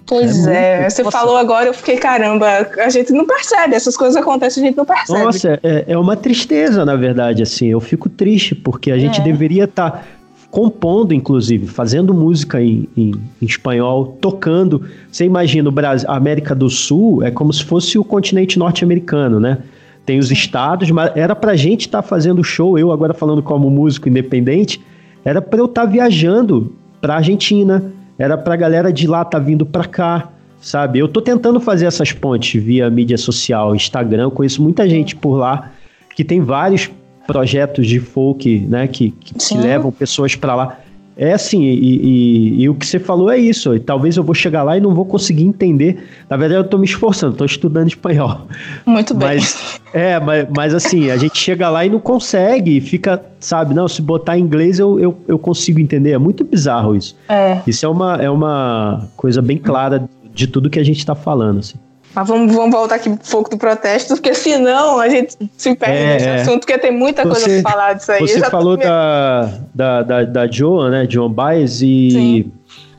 [0.05, 0.89] Pois é, é.
[0.89, 1.17] você Nossa.
[1.17, 2.47] falou agora, eu fiquei, caramba,
[2.79, 5.21] a gente não percebe, essas coisas acontecem, a gente não percebe.
[5.21, 9.23] Nossa, é, é uma tristeza, na verdade, assim, eu fico triste, porque a gente é.
[9.23, 10.03] deveria estar tá
[10.49, 14.85] compondo, inclusive, fazendo música em, em, em, espanhol, tocando.
[15.11, 19.41] Você imagina, o Brasil, a América do Sul é como se fosse o continente norte-americano,
[19.41, 19.57] né?
[20.07, 23.69] Tem os estados, mas era pra gente estar tá fazendo show, eu agora falando como
[23.69, 24.81] músico independente,
[25.23, 29.39] era pra eu estar tá viajando pra Argentina, era pra galera de lá estar tá
[29.39, 30.29] vindo pra cá,
[30.61, 30.97] sabe?
[30.97, 35.71] Eu tô tentando fazer essas pontes via mídia social, Instagram, conheço muita gente por lá
[36.15, 36.89] que tem vários
[37.27, 40.79] projetos de folk, né, que, que, que levam pessoas para lá.
[41.17, 43.73] É assim, e, e, e, o que você falou é isso.
[43.73, 46.07] E talvez eu vou chegar lá e não vou conseguir entender.
[46.29, 48.41] Na verdade, eu estou me esforçando, estou estudando espanhol.
[48.85, 49.29] Muito bem.
[49.29, 53.87] Mas, é, mas, mas assim, a gente chega lá e não consegue, fica, sabe, não,
[53.87, 56.11] se botar em inglês eu, eu, eu consigo entender.
[56.11, 57.15] É muito bizarro isso.
[57.27, 57.61] É.
[57.65, 61.59] Isso é uma, é uma coisa bem clara de tudo que a gente está falando,
[61.59, 61.79] assim.
[62.17, 65.97] Mas vamos, vamos voltar aqui pro foco do protesto, porque senão a gente se perde
[65.97, 66.35] é, nesse é.
[66.41, 68.21] assunto, porque tem muita você, coisa pra falar disso aí.
[68.21, 72.51] Você falou da, da, da, da Joan, né, Joan Baez, e Sim.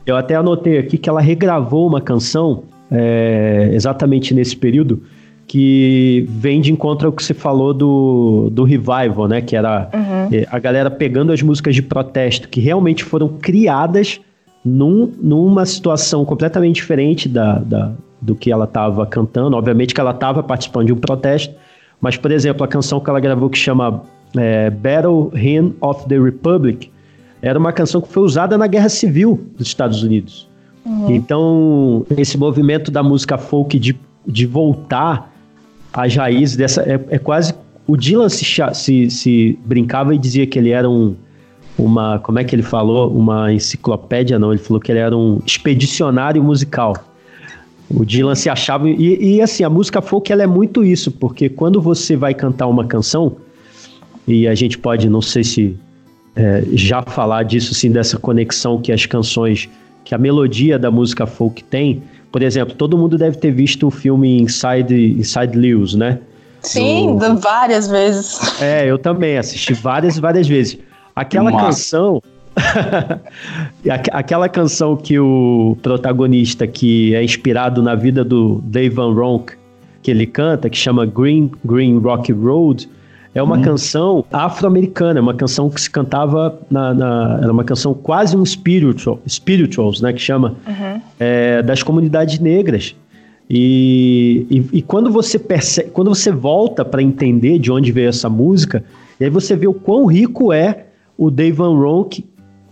[0.05, 5.03] eu até anotei aqui que ela regravou uma canção é, exatamente nesse período,
[5.45, 10.29] que vem de encontro ao que você falou do, do revival, né, que era uhum.
[10.31, 14.21] É, a galera pegando as músicas de protesto, que realmente foram criadas
[14.63, 19.55] num, numa situação completamente diferente da, da do que ela estava cantando.
[19.55, 21.53] Obviamente que ela estava participando de um protesto,
[22.01, 24.01] mas, por exemplo, a canção que ela gravou que chama
[24.37, 26.91] é, Battle Hymn of the Republic
[27.41, 30.47] era uma canção que foi usada na Guerra Civil dos Estados Unidos.
[30.85, 31.11] Uhum.
[31.11, 35.31] Então, esse movimento da música folk de, de voltar
[35.93, 36.81] às raízes dessa.
[36.81, 37.53] É, é quase.
[37.87, 41.15] O Dylan se, se, se brincava e dizia que ele era um.
[41.77, 43.09] Uma, como é que ele falou?
[43.09, 44.51] Uma enciclopédia, não.
[44.51, 46.93] Ele falou que ele era um expedicionário musical.
[47.89, 48.87] O Dylan se achava.
[48.87, 52.67] E, e, assim, a música folk ela é muito isso, porque quando você vai cantar
[52.67, 53.37] uma canção,
[54.27, 55.75] e a gente pode, não sei se
[56.35, 59.67] é, já falar disso, assim, dessa conexão que as canções,
[60.03, 62.03] que a melodia da música folk tem.
[62.31, 66.19] Por exemplo, todo mundo deve ter visto o filme Inside, Inside Lewis, né?
[66.61, 67.37] Sim, Do...
[67.37, 68.61] várias vezes.
[68.61, 70.77] É, eu também assisti várias, várias vezes.
[71.15, 71.65] Aquela Nossa.
[71.65, 72.21] canção
[74.11, 79.53] Aquela canção que o protagonista, que é inspirado na vida do Dave Van Ronk,
[80.01, 82.89] que ele canta, que chama Green, Green Rocky Road,
[83.33, 83.61] é uma hum.
[83.61, 88.45] canção afro-americana, é uma canção que se cantava na, na, era uma canção quase um
[88.45, 91.01] spiritual, spirituals, né, que chama uhum.
[91.19, 92.95] é, das comunidades negras.
[93.49, 98.29] E, e, e, quando você percebe, quando você volta para entender de onde veio essa
[98.29, 98.83] música,
[99.19, 100.85] e aí você vê o quão rico é
[101.17, 102.23] o Dave Van Ronk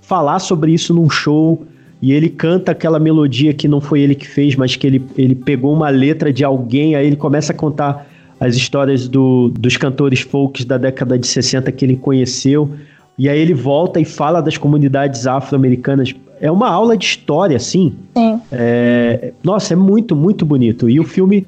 [0.08, 1.66] falar sobre isso num show
[2.02, 5.36] e ele canta aquela melodia que não foi ele que fez, mas que ele, ele
[5.36, 8.08] pegou uma letra de alguém, aí ele começa a contar
[8.40, 12.72] as histórias do, dos cantores folks da década de 60 que ele conheceu,
[13.18, 16.16] e aí ele volta e fala das comunidades afro-americanas.
[16.40, 17.96] É uma aula de história, assim.
[18.16, 18.40] Sim.
[18.52, 20.88] É, nossa, é muito, muito bonito.
[20.88, 21.48] E o filme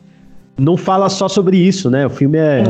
[0.60, 2.06] não fala só sobre isso, né?
[2.06, 2.64] O filme é,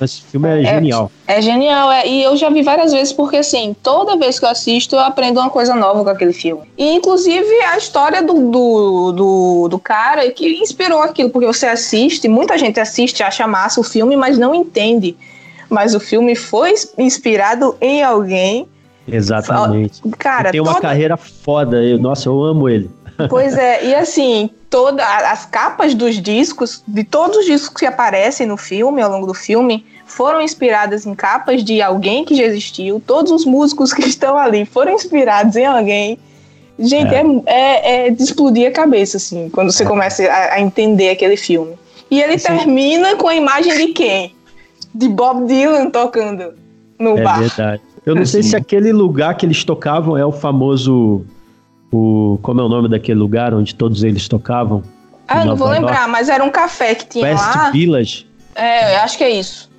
[0.00, 1.10] esse filme é, é genial.
[1.26, 4.48] É, genial, é, e eu já vi várias vezes porque assim, toda vez que eu
[4.48, 6.62] assisto eu aprendo uma coisa nova com aquele filme.
[6.76, 12.28] E inclusive a história do, do, do, do cara que inspirou aquilo, porque você assiste,
[12.28, 15.16] muita gente assiste, acha massa o filme, mas não entende.
[15.68, 18.68] Mas o filme foi inspirado em alguém.
[19.06, 20.00] Exatamente.
[20.18, 20.82] Cara, tem uma toda...
[20.82, 21.82] carreira foda.
[21.82, 22.90] Eu, nossa, eu amo ele.
[23.28, 28.44] Pois é, e assim, todas as capas dos discos, de todos os discos que aparecem
[28.44, 33.00] no filme, ao longo do filme, foram inspiradas em capas de alguém que já existiu.
[33.06, 36.18] Todos os músicos que estão ali foram inspirados em alguém.
[36.76, 39.86] Gente, é, é, é, é de explodir a cabeça, assim, quando você é.
[39.86, 41.74] começa a, a, entender aquele filme.
[42.10, 44.34] E ele assim, termina com a imagem de quem?
[44.92, 46.52] De Bob Dylan tocando
[46.98, 47.38] no é bar.
[47.38, 47.80] Verdade.
[48.04, 48.32] Eu não assim.
[48.32, 51.24] sei se aquele lugar que eles tocavam é o famoso
[51.94, 54.82] o como é o nome daquele lugar onde todos eles tocavam?
[55.26, 57.70] Ah, não vou lembrar, mas era um café que tinha West lá.
[57.70, 58.26] Village.
[58.54, 59.70] É, acho que é isso.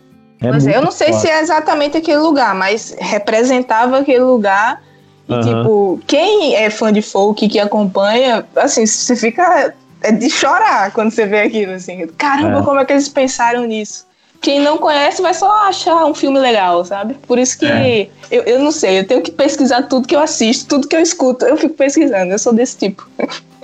[0.42, 4.82] É mas eu não sei se é exatamente aquele lugar, mas representava aquele lugar.
[5.28, 5.42] E, uhum.
[5.42, 11.12] tipo, quem é fã de folk que acompanha, assim, você fica é de chorar quando
[11.12, 12.06] você vê aquilo, assim.
[12.18, 12.64] Caramba, é.
[12.64, 14.06] como é que eles pensaram nisso?
[14.42, 17.16] Quem não conhece vai só achar um filme legal, sabe?
[17.28, 18.10] Por isso que é.
[18.30, 21.02] eu, eu não sei, eu tenho que pesquisar tudo que eu assisto, tudo que eu
[21.02, 23.08] escuto, eu fico pesquisando, eu sou desse tipo.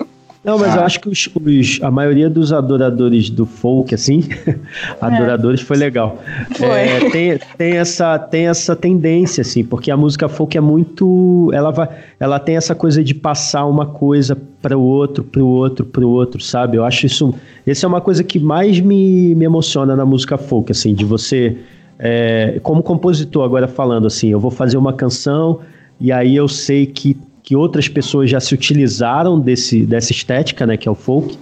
[0.43, 0.77] Não, mas ah.
[0.77, 4.23] eu acho que os, os, a maioria dos adoradores do folk, assim,
[4.99, 5.63] adoradores, é.
[5.63, 6.17] foi legal.
[6.55, 6.67] Foi.
[6.67, 11.51] É, tem, tem, essa, tem essa tendência, assim, porque a música folk é muito.
[11.53, 15.47] Ela, vai, ela tem essa coisa de passar uma coisa para o outro, para o
[15.47, 16.77] outro, para o outro, sabe?
[16.77, 17.35] Eu acho isso.
[17.65, 21.57] Essa é uma coisa que mais me, me emociona na música folk, assim, de você.
[22.03, 25.59] É, como compositor, agora falando assim, eu vou fazer uma canção
[25.99, 27.15] e aí eu sei que
[27.51, 31.37] que outras pessoas já se utilizaram desse, dessa estética, né, que é o folk,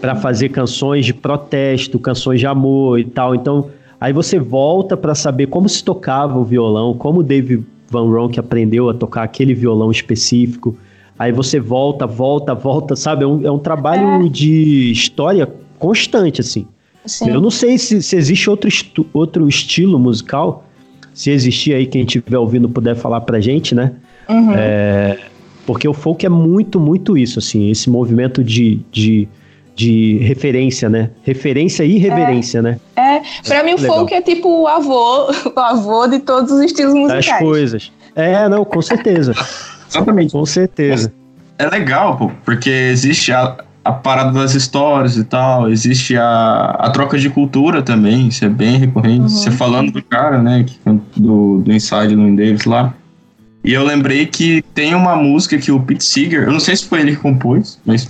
[0.00, 3.32] para fazer canções de protesto, canções de amor e tal.
[3.32, 3.70] Então,
[4.00, 8.40] aí você volta para saber como se tocava o violão, como o Dave Van Ronk
[8.40, 10.76] aprendeu a tocar aquele violão específico.
[11.16, 13.22] Aí você volta, volta, volta, sabe?
[13.22, 14.28] É um, é um trabalho é.
[14.28, 15.48] de história
[15.78, 16.66] constante, assim.
[17.06, 17.30] Sim.
[17.30, 18.68] Eu não sei se, se existe outro,
[19.12, 20.64] outro estilo musical.
[21.14, 23.92] Se existir aí, quem estiver ouvindo puder falar pra gente, né?
[24.28, 24.54] Uhum.
[24.54, 25.18] É,
[25.66, 29.28] Porque o folk é muito, muito isso, assim, esse movimento de, de,
[29.74, 31.10] de referência, né?
[31.22, 32.80] Referência e reverência, é, né?
[32.96, 33.98] É, pra é mim o legal.
[33.98, 37.28] folk é tipo o avô, o avô de todos os estilos musicais.
[37.28, 37.92] As coisas.
[38.14, 39.34] É, não, com certeza.
[39.88, 40.32] Exatamente.
[40.32, 41.12] Com certeza.
[41.58, 46.90] É legal, pô, porque existe a, a parada das histórias e tal, existe a, a
[46.90, 49.20] troca de cultura também, isso é bem recorrente.
[49.20, 49.28] Uhum.
[49.28, 50.64] Você falando do cara, né,
[51.16, 52.94] do, do Inside Louis Davis lá.
[53.64, 56.86] E eu lembrei que tem uma música que o Pete Seeger, eu não sei se
[56.86, 58.08] foi ele que compôs, mas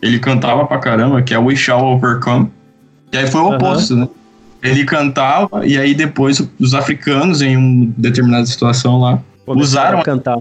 [0.00, 2.50] ele cantava pra caramba, que é We Shall Overcome.
[3.12, 4.00] E aí foi o oposto, uhum.
[4.00, 4.08] né?
[4.62, 10.38] Ele cantava, e aí depois os africanos, em uma determinada situação lá, usaram a cantar.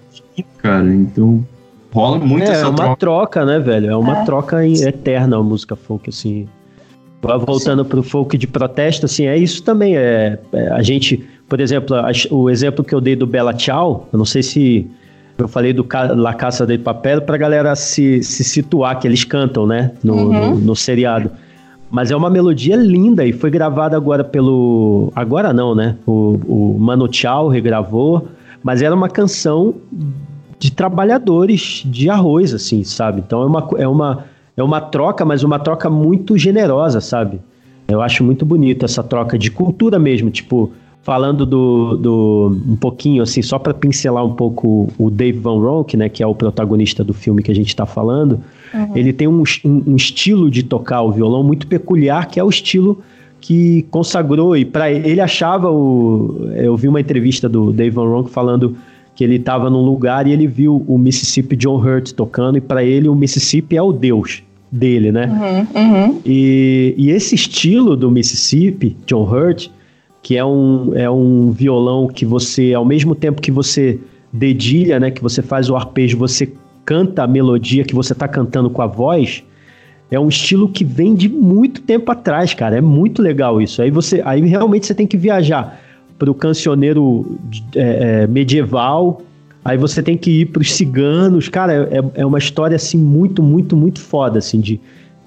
[0.60, 1.46] Cara, então
[1.92, 2.96] rola muito é, essa É uma troca.
[2.96, 3.92] troca, né, velho?
[3.92, 4.26] É uma é.
[4.26, 6.48] troca eterna a música folk, assim.
[7.22, 7.90] Voltando Sim.
[7.90, 9.96] pro folk de protesto, assim, é isso também.
[9.96, 14.08] É, é a gente, por exemplo, a, o exemplo que eu dei do Bela Tchau,
[14.12, 14.90] eu não sei se
[15.38, 19.66] eu falei do La Caça de Papel pra galera se, se situar, que eles cantam,
[19.66, 20.50] né, no, uhum.
[20.52, 21.30] no, no seriado.
[21.90, 25.12] Mas é uma melodia linda e foi gravada agora pelo.
[25.16, 25.96] Agora não, né?
[26.08, 28.30] O, o Mano Chao regravou,
[28.64, 29.76] mas era uma canção
[30.58, 33.22] de trabalhadores de arroz, assim, sabe?
[33.24, 34.26] Então é uma, é uma,
[34.58, 37.40] é uma troca, mas uma troca muito generosa, sabe?
[37.88, 40.72] Eu acho muito bonito essa troca de cultura mesmo, tipo,
[41.04, 45.96] falando do, do um pouquinho assim, só para pincelar um pouco o Dave Van Ronk,
[45.98, 48.40] né, que é o protagonista do filme que a gente está falando,
[48.74, 48.96] uhum.
[48.96, 52.50] ele tem um, um, um, estilo de tocar o violão muito peculiar, que é o
[52.50, 53.04] estilo
[53.42, 58.30] que consagrou e para ele achava o, eu vi uma entrevista do Dave Van Ronk
[58.30, 58.78] falando
[59.14, 62.84] que ele estava num lugar e ele viu o Mississippi John Hurt tocando, e para
[62.84, 65.68] ele o Mississippi é o Deus dele, né?
[65.76, 66.22] Uhum, uhum.
[66.26, 69.70] E, e, esse estilo do Mississippi, John Hurt,
[70.24, 74.00] que é um, é um violão que você, ao mesmo tempo que você
[74.32, 76.52] dedilha, né, que você faz o arpejo, você
[76.86, 79.44] canta a melodia que você está cantando com a voz,
[80.10, 82.78] é um estilo que vem de muito tempo atrás, cara.
[82.78, 83.82] É muito legal isso.
[83.82, 85.82] Aí você, aí realmente você tem que viajar
[86.18, 87.38] para o cancioneiro
[87.76, 89.22] é, é, medieval,
[89.66, 91.50] aí você tem que ir para os ciganos.
[91.50, 94.80] Cara, é, é uma história assim muito, muito, muito foda, assim, de,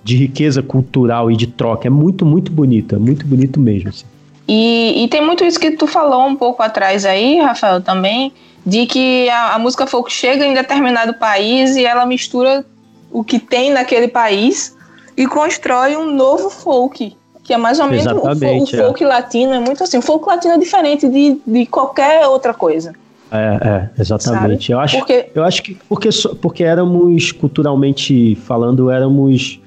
[0.04, 1.86] de riqueza cultural e de troca.
[1.86, 3.90] É muito, muito bonita, muito bonito mesmo.
[3.90, 4.06] Assim.
[4.48, 8.32] E, e tem muito isso que tu falou um pouco atrás aí, Rafael, também,
[8.64, 12.64] de que a, a música folk chega em determinado país e ela mistura
[13.10, 14.76] o que tem naquele país
[15.16, 18.64] e constrói um novo folk que é mais ou menos o, o, é.
[18.64, 19.06] folk é.
[19.06, 22.92] latino, é muito assim, o folk latino é diferente de, de qualquer outra coisa.
[23.30, 24.72] É, é exatamente.
[24.72, 26.08] Eu acho, porque, eu acho que porque,
[26.40, 29.60] porque éramos, culturalmente falando, éramos.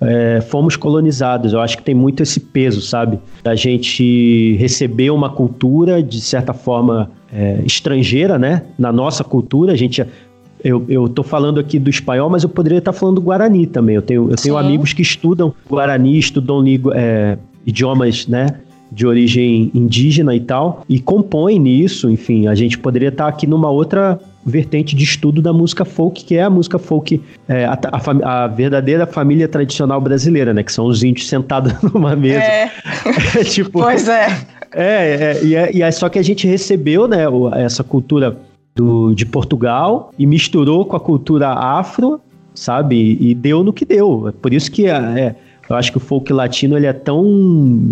[0.00, 1.52] É, fomos colonizados.
[1.52, 3.18] Eu acho que tem muito esse peso, sabe?
[3.42, 8.62] Da gente receber uma cultura, de certa forma, é, estrangeira, né?
[8.78, 10.04] Na nossa cultura, a gente
[10.62, 13.96] eu, eu tô falando aqui do espanhol, mas eu poderia estar falando do Guarani também.
[13.96, 16.62] Eu tenho, eu tenho amigos que estudam Guarani, estudam
[16.94, 18.46] é, idiomas, né?
[18.92, 23.70] De origem indígena e tal, e compõem nisso, enfim, a gente poderia estar aqui numa
[23.70, 28.44] outra vertente de estudo da música folk, que é a música folk, é, a, a,
[28.44, 30.62] a, verdadeira família tradicional brasileira, né?
[30.62, 32.42] Que são os índios sentados numa mesa.
[32.42, 32.70] É.
[33.38, 34.28] é tipo, pois é.
[34.72, 37.24] É, é, e é, e é só que a gente recebeu, né,
[37.56, 38.36] essa cultura
[38.74, 42.20] do, de Portugal e misturou com a cultura afro,
[42.54, 43.16] sabe?
[43.20, 44.28] E deu no que deu.
[44.28, 45.34] É por isso que é, é,
[45.68, 47.24] eu acho que o folk latino ele é tão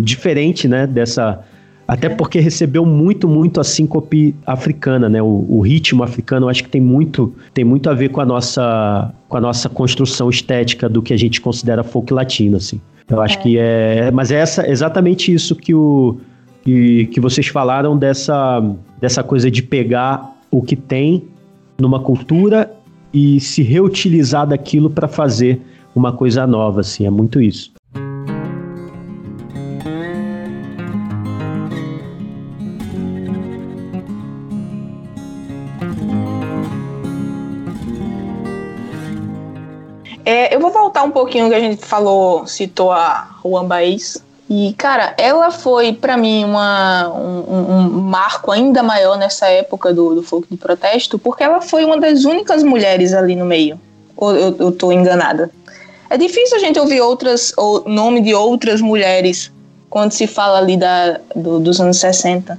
[0.01, 0.87] diferente, né?
[0.87, 1.43] Dessa.
[1.89, 5.19] Até porque recebeu muito, muito a síncope africana, né?
[5.23, 8.25] O, o, ritmo africano, eu acho que tem muito, tem muito a ver com a
[8.25, 12.79] nossa, com a nossa construção estética do que a gente considera folk latino, assim.
[13.09, 13.41] Eu acho é.
[13.41, 16.17] que é, mas é essa, exatamente isso que o
[16.63, 18.61] que, que vocês falaram dessa,
[19.01, 21.23] dessa coisa de pegar o que tem
[21.79, 22.71] numa cultura
[23.11, 25.59] e se reutilizar daquilo para fazer
[25.95, 27.71] uma coisa nova, assim, é muito isso.
[41.19, 46.43] Pouquinho que a gente falou, citou a Juan Baez, e, cara, ela foi, para mim,
[46.43, 51.61] uma, um, um, marco ainda maior nessa época do, do folk de protesto, porque ela
[51.61, 53.79] foi uma das únicas mulheres ali no meio.
[54.17, 55.51] Ou eu, eu tô enganada?
[56.09, 59.51] É difícil a gente ouvir outras, o nome de outras mulheres
[59.87, 62.57] quando se fala ali da, do, dos anos 60.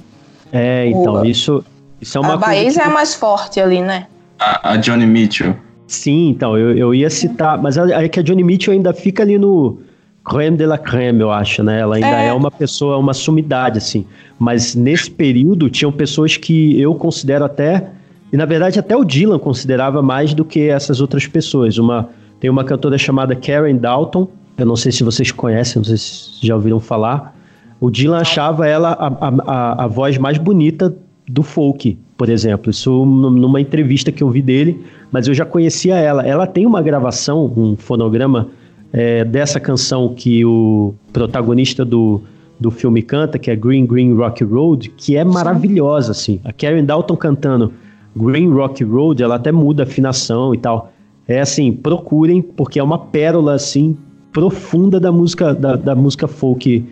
[0.53, 1.65] É, então, o, isso,
[2.01, 2.61] isso é uma a coisa.
[2.61, 2.81] A que...
[2.81, 4.07] é a mais forte ali, né?
[4.39, 5.57] A, a Johnny Mitchell.
[5.91, 9.37] Sim, então, eu, eu ia citar, mas é que a Johnny Mitchell ainda fica ali
[9.37, 9.79] no
[10.25, 11.81] creme de la creme, eu acho, né?
[11.81, 12.29] Ela ainda é.
[12.29, 12.33] é.
[12.33, 14.07] uma pessoa, uma sumidade, assim.
[14.39, 17.91] Mas nesse período tinham pessoas que eu considero até
[18.33, 21.77] E na verdade até o Dylan considerava mais do que essas outras pessoas.
[21.77, 25.97] Uma, tem uma cantora chamada Karen Dalton, eu não sei se vocês conhecem, não sei
[25.97, 27.37] se já ouviram falar.
[27.81, 30.95] O Dylan achava ela a, a, a voz mais bonita
[31.29, 32.71] do folk, por exemplo.
[32.71, 36.23] Isso numa entrevista que eu vi dele, mas eu já conhecia ela.
[36.23, 38.49] Ela tem uma gravação, um fonograma
[38.93, 42.21] é, dessa canção que o protagonista do,
[42.61, 46.39] do filme canta, que é Green Green Rock Road, que é maravilhosa, assim.
[46.45, 47.73] A Karen Dalton cantando
[48.15, 50.93] Green Rock Road, ela até muda a afinação e tal.
[51.27, 53.97] É assim, procurem, porque é uma pérola, assim,
[54.31, 56.85] profunda da música, da, da música folk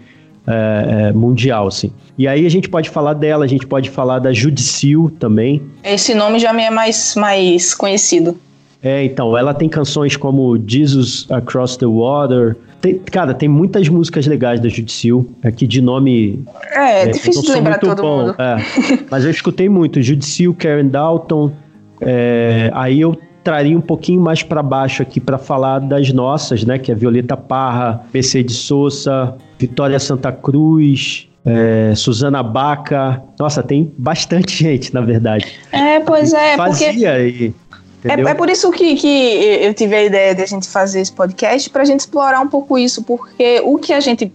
[0.49, 1.93] é, é, mundial, assim.
[2.17, 5.63] E aí a gente pode falar dela, a gente pode falar da Judicil também.
[5.85, 8.37] Esse nome já me é mais, mais conhecido.
[8.83, 12.57] É, então, ela tem canções como Jesus Across the Water.
[12.81, 16.45] Tem, cara, tem muitas músicas legais da Judicil, aqui de nome.
[16.73, 18.37] É, é difícil de lembrar todo bom, mundo.
[18.39, 18.57] É,
[19.11, 20.01] mas eu escutei muito.
[20.01, 21.53] Judicil, Karen Dalton.
[22.01, 26.79] É, aí eu traria um pouquinho mais para baixo aqui para falar das nossas, né?
[26.79, 33.23] Que é Violeta Parra, Mercedes Souza, Vitória Santa Cruz, é, Suzana Baca.
[33.39, 35.47] Nossa, tem bastante gente, na verdade.
[35.73, 37.07] É, pois é, Fazia porque...
[37.07, 37.55] aí.
[38.05, 39.09] É, é, por isso que, que
[39.61, 42.49] eu tive a ideia de a gente fazer esse podcast, para a gente explorar um
[42.49, 44.33] pouco isso, porque o que a gente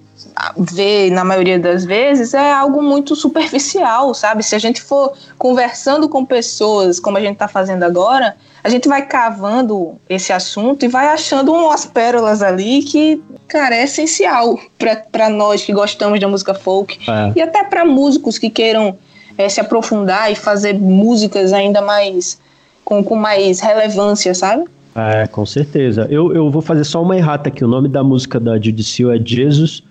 [0.58, 4.44] vê na maioria das vezes é algo muito superficial, sabe?
[4.44, 8.88] Se a gente for conversando com pessoas, como a gente está fazendo agora, a gente
[8.88, 14.60] vai cavando esse assunto e vai achando umas pérolas ali que, cara, é essencial
[15.12, 17.34] para nós que gostamos da música folk é.
[17.36, 18.98] e até para músicos que queiram
[19.38, 22.40] é, se aprofundar e fazer músicas ainda mais
[22.84, 24.66] com, com mais relevância, sabe?
[24.96, 26.08] É, com certeza.
[26.10, 27.64] Eu, eu vou fazer só uma errata aqui.
[27.64, 29.84] O nome da música da Judicial é Jesus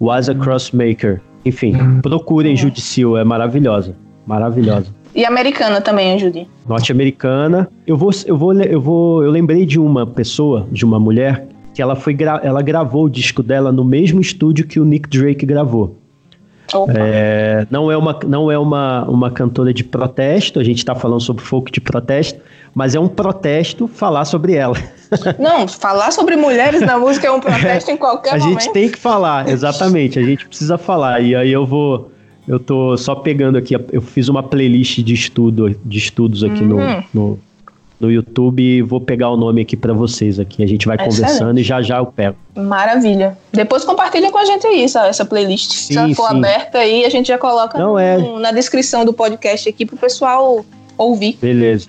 [0.00, 1.20] Was a Crossmaker.
[1.44, 3.94] Enfim, procurem Judicial, é maravilhosa.
[4.26, 4.98] Maravilhosa.
[5.14, 6.46] E americana também, Judy.
[6.68, 7.68] Norte-americana.
[7.86, 11.80] Eu vou, eu vou, eu vou, eu lembrei de uma pessoa, de uma mulher que
[11.80, 15.46] ela foi, gra ela gravou o disco dela no mesmo estúdio que o Nick Drake
[15.46, 15.96] gravou.
[16.94, 21.20] É, não é, uma, não é uma, uma cantora de protesto, a gente está falando
[21.20, 22.40] sobre folk de protesto,
[22.74, 24.76] mas é um protesto falar sobre ela.
[25.38, 28.58] Não, falar sobre mulheres na música é um protesto é, em qualquer a momento.
[28.58, 31.20] A gente tem que falar, exatamente, a gente precisa falar.
[31.20, 32.10] E aí eu vou
[32.46, 36.78] eu tô só pegando aqui, eu fiz uma playlist de estudo, de estudos aqui no,
[36.78, 37.02] hum.
[37.12, 37.38] no,
[38.00, 40.62] no YouTube e vou pegar o nome aqui para vocês aqui.
[40.62, 41.16] A gente vai Excelente.
[41.16, 42.36] conversando e já já eu pego.
[42.56, 43.36] Maravilha.
[43.52, 45.70] Depois compartilha com a gente aí essa, essa playlist.
[45.72, 46.36] Sim, Se ela for sim.
[46.38, 48.18] aberta aí, a gente já coloca Não, é...
[48.38, 50.64] na descrição do podcast aqui pro pessoal
[50.96, 51.38] ouvir.
[51.40, 51.88] Beleza.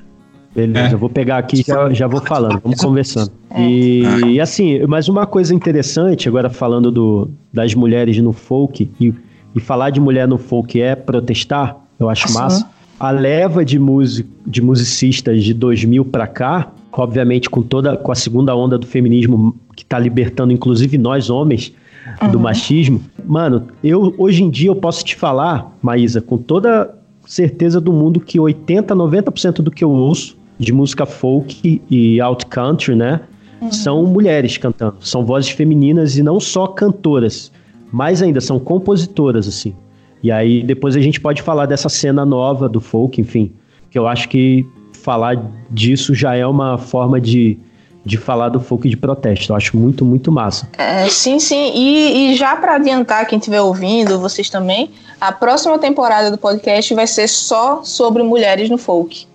[0.55, 0.93] Beleza, é.
[0.93, 3.31] eu vou pegar aqui e já, já vou falando, vamos conversando.
[3.51, 3.61] É.
[3.61, 4.01] E,
[4.33, 9.13] e, assim, mas uma coisa interessante, agora falando do, das mulheres no folk e
[9.55, 12.69] e falar de mulher no folk é protestar, eu acho massa.
[12.99, 18.15] A leva de, music, de musicistas de 2000 para cá, obviamente com toda com a
[18.15, 21.73] segunda onda do feminismo que tá libertando inclusive nós homens
[22.21, 22.31] uhum.
[22.31, 23.01] do machismo.
[23.25, 26.93] Mano, eu hoje em dia eu posso te falar, Maísa, com toda
[27.25, 32.45] certeza do mundo que 80, 90% do que eu ouço de música folk e out
[32.47, 33.21] country, né,
[33.61, 33.71] uhum.
[33.71, 37.49] são mulheres cantando, são vozes femininas e não só cantoras
[37.91, 39.73] mais ainda, são compositoras, assim.
[40.21, 43.51] E aí depois a gente pode falar dessa cena nova do folk, enfim,
[43.89, 47.57] que eu acho que falar disso já é uma forma de,
[48.05, 49.51] de falar do folk de protesto.
[49.51, 50.69] Eu acho muito, muito massa.
[50.77, 51.71] É, sim, sim.
[51.73, 56.93] E, e já para adiantar quem estiver ouvindo, vocês também, a próxima temporada do podcast
[56.93, 59.25] vai ser só sobre mulheres no folk.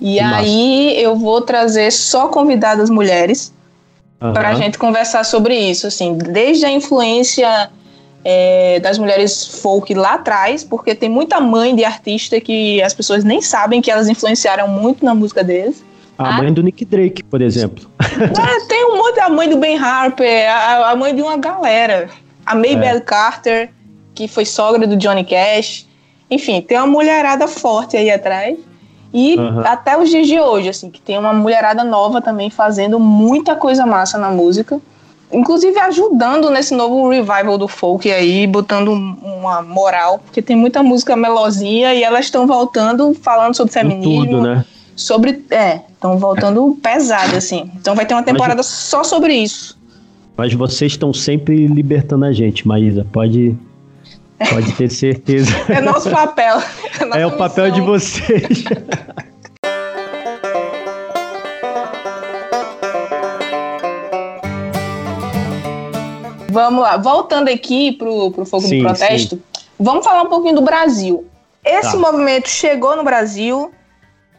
[0.00, 3.52] E aí eu vou trazer só convidadas mulheres
[4.20, 4.32] uhum.
[4.32, 7.70] para a gente conversar sobre isso, assim, desde a influência
[8.24, 13.24] é, das mulheres folk lá atrás, porque tem muita mãe de artista que as pessoas
[13.24, 15.84] nem sabem que elas influenciaram muito na música deles.
[16.18, 17.88] A mãe do Nick Drake, por exemplo.
[18.18, 22.08] É, tem um monte, a mãe do Ben Harper, a, a mãe de uma galera.
[22.44, 23.00] A Maybelle é.
[23.00, 23.70] Carter,
[24.12, 25.86] que foi sogra do Johnny Cash.
[26.28, 28.58] Enfim, tem uma mulherada forte aí atrás.
[29.14, 29.60] E uhum.
[29.60, 33.86] até os dias de hoje, assim, que tem uma mulherada nova também fazendo muita coisa
[33.86, 34.80] massa na música
[35.32, 41.16] inclusive ajudando nesse novo revival do folk aí, botando uma moral, porque tem muita música
[41.16, 44.24] melosinha e elas estão voltando falando sobre feminismo.
[44.24, 44.64] Tudo, né?
[44.96, 45.44] Sobre.
[45.50, 47.70] É, estão voltando pesado, assim.
[47.76, 49.78] Então vai ter uma temporada Mas, só sobre isso.
[50.36, 53.06] Mas vocês estão sempre libertando a gente, Maísa.
[53.12, 53.56] Pode.
[54.50, 55.50] Pode ter certeza.
[55.68, 56.58] é nosso papel.
[57.14, 58.64] É, é o papel de vocês.
[66.50, 69.62] Vamos lá, voltando aqui pro, pro fogo sim, do protesto, sim.
[69.78, 71.26] vamos falar um pouquinho do Brasil.
[71.64, 71.98] Esse tá.
[71.98, 73.70] movimento chegou no Brasil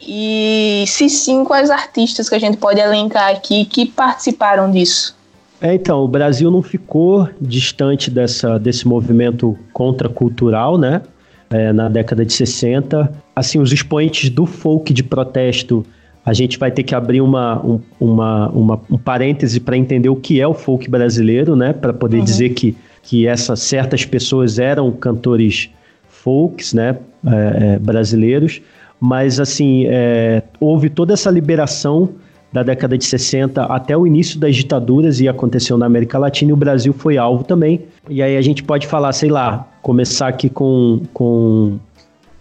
[0.02, 5.16] E se sim, quais artistas que a gente pode elencar aqui que participaram disso?
[5.62, 11.02] É, então, o Brasil não ficou distante dessa, desse movimento contracultural, né?
[11.50, 13.12] É, na década de 60.
[13.36, 15.86] Assim, os expoentes do folk de protesto,
[16.26, 20.16] a gente vai ter que abrir uma, um, uma, uma um parêntese para entender o
[20.16, 21.74] que é o folk brasileiro, né?
[21.74, 22.24] Para poder uhum.
[22.24, 25.70] dizer que, que essas certas pessoas eram cantores
[26.08, 26.98] folks, né?
[27.26, 28.62] É, é, brasileiros.
[29.00, 32.10] Mas, assim, é, houve toda essa liberação
[32.52, 36.54] da década de 60 até o início das ditaduras e aconteceu na América Latina e
[36.54, 37.82] o Brasil foi alvo também.
[38.10, 41.78] E aí a gente pode falar, sei lá, começar aqui com, com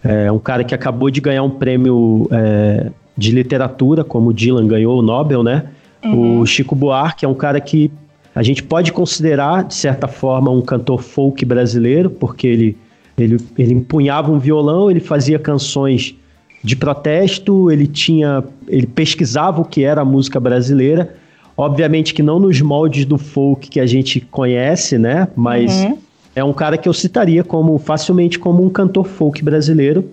[0.03, 4.65] é, um cara que acabou de ganhar um prêmio é, de literatura, como o Dylan
[4.65, 5.65] ganhou o Nobel, né?
[6.03, 6.39] Uhum.
[6.39, 7.91] O Chico Buarque é um cara que
[8.33, 12.77] a gente pode considerar, de certa forma, um cantor folk brasileiro, porque ele,
[13.17, 16.15] ele, ele empunhava um violão, ele fazia canções
[16.63, 21.15] de protesto, ele tinha, ele pesquisava o que era a música brasileira,
[21.57, 25.27] obviamente que não nos moldes do folk que a gente conhece, né?
[25.35, 25.97] Mas uhum.
[26.35, 30.05] é um cara que eu citaria como facilmente como um cantor folk brasileiro.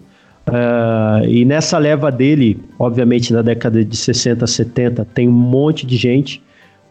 [0.49, 5.97] Uh, e nessa leva dele, obviamente na década de 60, 70, tem um monte de
[5.97, 6.43] gente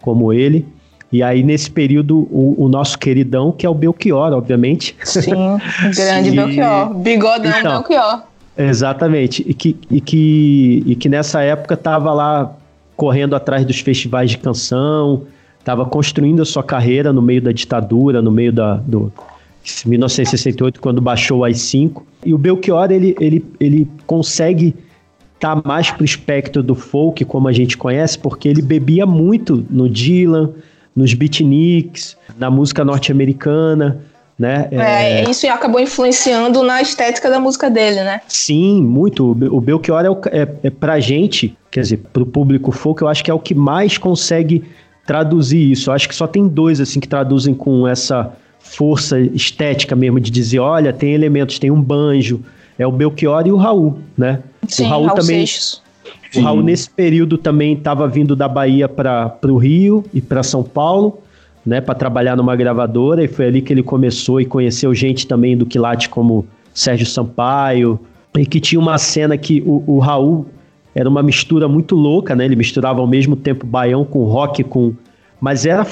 [0.01, 0.65] como ele.
[1.11, 4.95] E aí, nesse período, o, o, nosso queridão, que é o Belchior, obviamente.
[5.03, 5.31] Sim,
[5.95, 6.93] grande Belchior.
[6.95, 8.23] Bigodão então, Belchior.
[8.57, 9.45] Exatamente.
[9.47, 12.53] E que, e que, e que nessa época estava lá
[12.97, 15.23] correndo atrás dos festivais de canção,
[15.59, 19.11] estava construindo a sua carreira no meio da ditadura, no meio da, do
[19.85, 22.01] 1968, quando baixou o AI-5.
[22.25, 24.75] E o Belchior, ele, ele, ele consegue
[25.35, 29.65] estar tá mais pro espectro do folk, como a gente conhece, porque ele bebia muito
[29.69, 30.51] no Dylan,
[30.95, 34.01] nos beatniks, na música norte-americana,
[34.37, 34.67] né?
[34.71, 38.21] É, é, isso acabou influenciando na estética da música dele, né?
[38.27, 39.31] Sim, muito.
[39.31, 43.23] O Belchior é, o, é, é pra gente, quer dizer, pro público folk, eu acho
[43.23, 44.63] que é o que mais consegue
[45.05, 45.89] traduzir isso.
[45.89, 48.33] Eu acho que só tem dois, assim, que traduzem com essa
[48.65, 52.41] força estética mesmo, de dizer, olha, tem elementos, tem um banjo,
[52.77, 54.41] é o Belchior e o Raul, né?
[54.67, 55.45] Sim, o Raul, Raul também...
[55.45, 55.85] Seixas.
[56.35, 60.63] O Raul, nesse período, também estava vindo da Bahia para o Rio e para São
[60.63, 61.19] Paulo
[61.65, 65.57] né, para trabalhar numa gravadora e foi ali que ele começou e conheceu gente também
[65.57, 67.99] do Quilate como Sérgio Sampaio
[68.37, 70.45] e que tinha uma cena que o, o Raul
[70.93, 72.45] era uma mistura muito louca, né?
[72.45, 74.93] Ele misturava ao mesmo tempo baião com rock, com
[75.39, 75.85] mas era,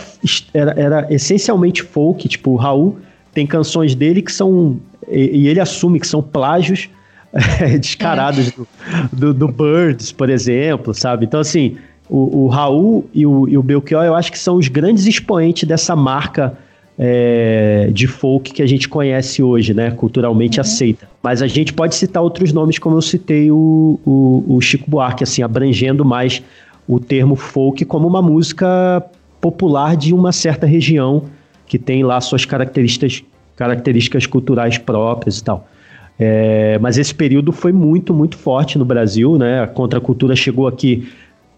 [0.53, 2.27] era, era essencialmente folk.
[2.27, 2.97] Tipo, o Raul
[3.33, 4.79] tem canções dele que são
[5.09, 6.89] e, e ele assume que são plágios
[7.79, 8.51] descarados é.
[8.51, 8.67] do,
[9.11, 11.25] do, do Birds, por exemplo, sabe?
[11.25, 11.77] Então assim
[12.09, 15.67] o, o Raul e o, e o Belchior, eu acho que são os grandes expoentes
[15.67, 16.57] dessa marca
[16.97, 19.91] é, de folk que a gente conhece hoje, né?
[19.91, 20.61] Culturalmente uhum.
[20.61, 21.09] aceita.
[21.21, 25.23] Mas a gente pode citar outros nomes, como eu citei o, o, o, Chico Buarque,
[25.23, 26.43] assim, abrangendo mais
[26.87, 29.03] o termo folk como uma música
[29.43, 31.25] popular de uma certa região
[31.67, 33.21] que tem lá suas características,
[33.57, 35.67] características culturais próprias e tal.
[36.17, 39.61] É, mas esse período foi muito, muito forte no Brasil, né?
[39.61, 41.09] A contracultura chegou aqui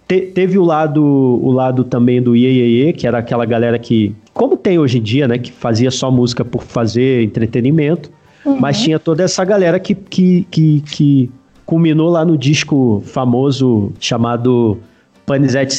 [0.07, 4.57] te, teve o lado, o lado também do Iê, que era aquela galera que, como
[4.57, 8.09] tem hoje em dia, né, que fazia só música por fazer entretenimento,
[8.43, 8.59] uhum.
[8.59, 11.31] mas tinha toda essa galera que, que, que, que
[11.67, 14.79] culminou lá no disco famoso chamado
[15.25, 15.69] Panis et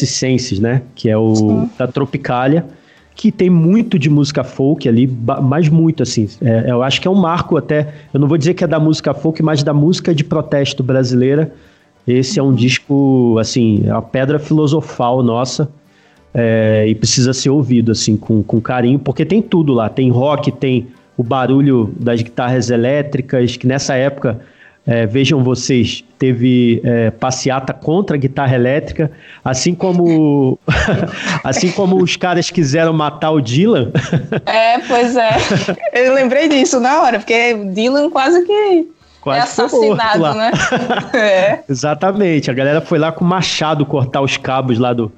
[0.61, 1.71] né, que é o Sim.
[1.79, 2.67] da Tropicália,
[3.15, 5.07] que tem muito de música folk ali,
[5.43, 6.29] mas muito assim.
[6.43, 7.95] É, eu acho que é um marco até.
[8.13, 11.53] Eu não vou dizer que é da música folk, mas da música de protesto brasileira
[12.07, 15.69] esse é um disco, assim, é a pedra filosofal nossa
[16.33, 19.89] é, e precisa ser ouvido, assim, com, com carinho, porque tem tudo lá.
[19.89, 20.87] Tem rock, tem
[21.17, 24.39] o barulho das guitarras elétricas, que nessa época,
[24.87, 29.11] é, vejam vocês, teve é, passeata contra a guitarra elétrica,
[29.45, 30.59] assim como
[31.43, 33.91] assim como os caras quiseram matar o Dylan.
[34.47, 35.31] É, pois é.
[35.93, 38.87] Eu lembrei disso na hora, porque o Dylan quase que
[39.27, 40.53] Quase é assassinado, né?
[41.13, 41.61] é.
[41.69, 42.49] Exatamente.
[42.49, 45.11] A galera foi lá com machado cortar os cabos lá do,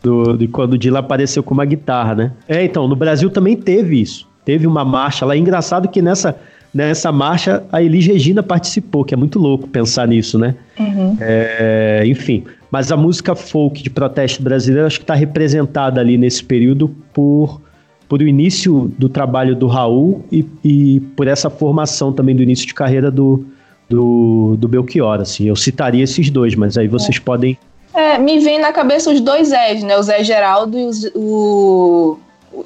[0.00, 2.32] do, de quando o Dylan apareceu com uma guitarra, né?
[2.48, 4.28] É, então, no Brasil também teve isso.
[4.44, 5.34] Teve uma marcha lá.
[5.34, 6.38] É engraçado que nessa,
[6.76, 10.54] nessa marcha a Elis Regina participou, que é muito louco pensar nisso, né?
[10.78, 11.16] Uhum.
[11.18, 12.44] É, enfim.
[12.70, 17.62] Mas a música folk de protesto brasileiro acho que está representada ali nesse período por
[18.08, 22.64] por o início do trabalho do Raul e, e por essa formação também do início
[22.64, 23.44] de carreira do,
[23.88, 25.48] do, do Belchior, assim.
[25.48, 27.20] Eu citaria esses dois, mas aí vocês é.
[27.20, 27.58] podem...
[27.92, 29.98] É, me vem na cabeça os dois Zés, né?
[29.98, 32.16] O Zé Geraldo e o...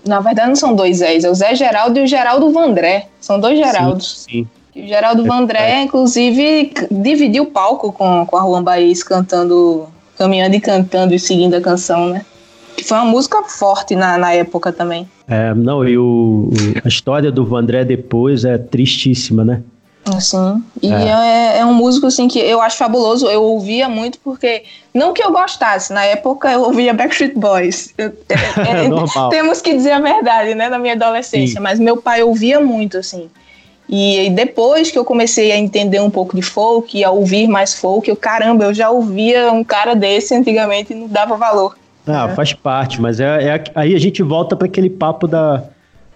[0.07, 3.09] Na verdade não são dois Zés, é o Zé Geraldo e o Geraldo Vandré.
[3.21, 4.23] São dois Geraldos.
[4.23, 4.83] Sim, sim.
[4.85, 5.83] O Geraldo Vandré, é.
[5.83, 9.87] inclusive, dividiu o palco com, com a Juan Baez cantando,
[10.17, 12.25] caminhando e cantando e seguindo a canção, né?
[12.77, 15.09] Que foi uma música forte na, na época também.
[15.27, 16.51] É, não, e o, o
[16.85, 19.63] a história do Vandré depois é tristíssima, né?
[20.17, 21.57] Assim, e é.
[21.57, 21.65] É, é.
[21.65, 25.93] um músico assim que eu acho fabuloso, eu ouvia muito porque, não que eu gostasse,
[25.93, 30.69] na época eu ouvia Backstreet Boys, eu, é, é temos que dizer a verdade, né,
[30.69, 31.63] na minha adolescência, Sim.
[31.63, 33.29] mas meu pai ouvia muito, assim,
[33.93, 37.75] e depois que eu comecei a entender um pouco de folk e a ouvir mais
[37.75, 41.77] folk, eu, caramba, eu já ouvia um cara desse antigamente e não dava valor.
[42.07, 42.35] Ah, é.
[42.35, 45.65] faz parte, mas é, é aí a gente volta para aquele papo da,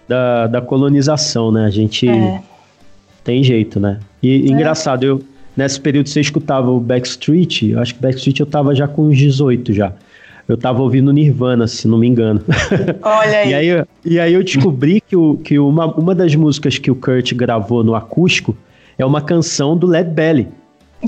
[0.07, 1.65] da, da, colonização, né?
[1.65, 2.41] A gente é.
[3.25, 3.99] Tem jeito, né?
[4.23, 4.37] E é.
[4.51, 5.21] engraçado, eu
[5.57, 9.17] nesse período você escutava o Backstreet, eu acho que Backstreet eu tava já com uns
[9.17, 9.91] 18 já.
[10.47, 12.39] Eu tava ouvindo Nirvana, se não me engano.
[13.01, 13.49] Olha aí.
[13.49, 16.95] e, aí e aí eu descobri que, o, que uma, uma das músicas que o
[16.95, 18.55] Kurt gravou no acústico
[18.95, 20.47] é uma canção do Led Belly.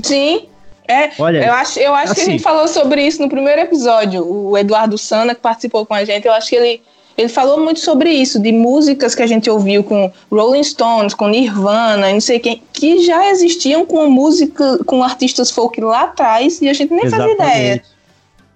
[0.02, 0.48] Sim.
[0.88, 3.60] É, Olha, eu acho, eu acho assim, que a gente falou sobre isso no primeiro
[3.60, 4.26] episódio.
[4.26, 6.82] O Eduardo Sana, que participou com a gente, eu acho que ele,
[7.18, 11.26] ele falou muito sobre isso, de músicas que a gente ouviu com Rolling Stones, com
[11.28, 16.68] Nirvana, não sei quem, que já existiam com música, com artistas folk lá atrás e
[16.68, 17.36] a gente nem Exatamente.
[17.36, 17.82] fazia ideia.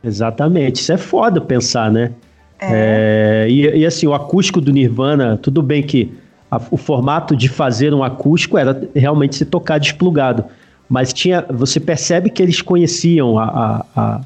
[0.05, 2.13] Exatamente, isso é foda pensar, né?
[2.61, 3.45] É.
[3.45, 6.13] É, e, e, assim, o acústico do Nirvana, tudo bem que
[6.49, 10.45] a, o formato de fazer um acústico era realmente se tocar desplugado
[10.93, 14.21] mas tinha, você percebe que eles conheciam a, a, a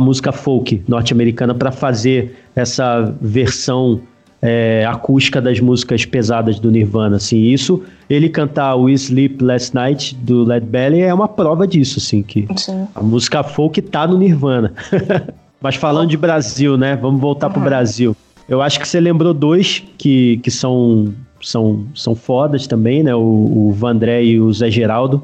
[0.00, 4.00] música folk norte-americana para fazer essa versão
[4.42, 10.14] é, acústica das músicas pesadas do Nirvana, assim, isso, ele cantar We Sleep Last Night
[10.16, 12.86] do Led Belly é uma prova disso, assim, que Sim.
[12.94, 14.72] a música folk tá no Nirvana.
[15.60, 17.54] Mas falando de Brasil, né, vamos voltar uhum.
[17.54, 18.16] pro Brasil.
[18.48, 23.18] Eu acho que você lembrou dois que, que são, são, são fodas também, né, o,
[23.20, 25.22] o Vandré e o Zé Geraldo,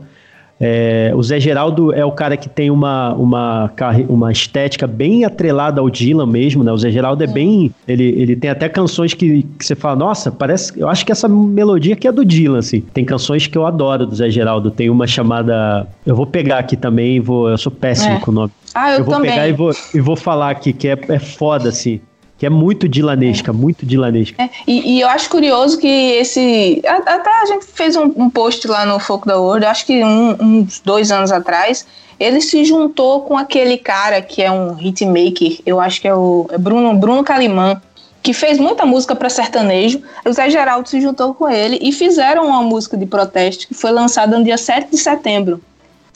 [0.64, 3.68] é, o Zé Geraldo é o cara que tem uma, uma,
[4.08, 6.70] uma estética bem atrelada ao Dylan mesmo, né?
[6.70, 7.74] O Zé Geraldo é, bem.
[7.88, 10.78] Ele, ele tem até canções que, que você fala, nossa, parece.
[10.78, 12.80] Eu acho que essa melodia aqui é do Dylan, assim.
[12.80, 14.70] Tem canções que eu adoro do Zé Geraldo.
[14.70, 15.84] Tem uma chamada.
[16.06, 17.48] Eu vou pegar aqui também, vou.
[17.48, 18.20] Eu sou péssimo é.
[18.20, 18.52] com o nome.
[18.72, 19.32] Ah, eu, eu vou também.
[19.32, 22.00] pegar e vou, e vou falar aqui, que é, é foda, assim
[22.43, 23.55] que é muito dilanesca, é.
[23.55, 24.43] muito dilanesca.
[24.43, 26.82] É, e, e, eu acho curioso que esse.
[26.84, 30.32] Até a gente fez um, um post lá no Foco da World, acho que um,
[30.40, 31.86] uns dois anos atrás.
[32.18, 36.49] Ele se juntou com aquele cara que é um hitmaker, eu acho que é o
[36.51, 37.80] é Bruno, Bruno Calimã,
[38.20, 40.03] que fez muita música para sertanejo.
[40.26, 43.93] O Zé Geraldo se juntou com ele e fizeram uma música de protesto que foi
[43.93, 45.61] lançada no dia 7 de setembro.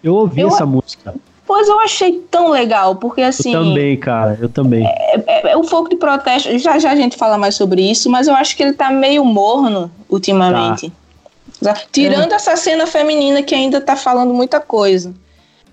[0.03, 1.15] Eu ouvi eu, essa música.
[1.47, 3.55] Pois eu achei tão legal, porque assim.
[3.55, 4.85] Eu também, cara, eu também.
[4.85, 8.11] É, é, é, o foco de protesto, já já a gente fala mais sobre isso,
[8.11, 10.93] mas eu acho que ele tá meio morno ultimamente.
[11.63, 11.75] Tá.
[11.93, 12.35] Tirando é.
[12.35, 15.15] essa cena feminina que ainda tá falando muita coisa.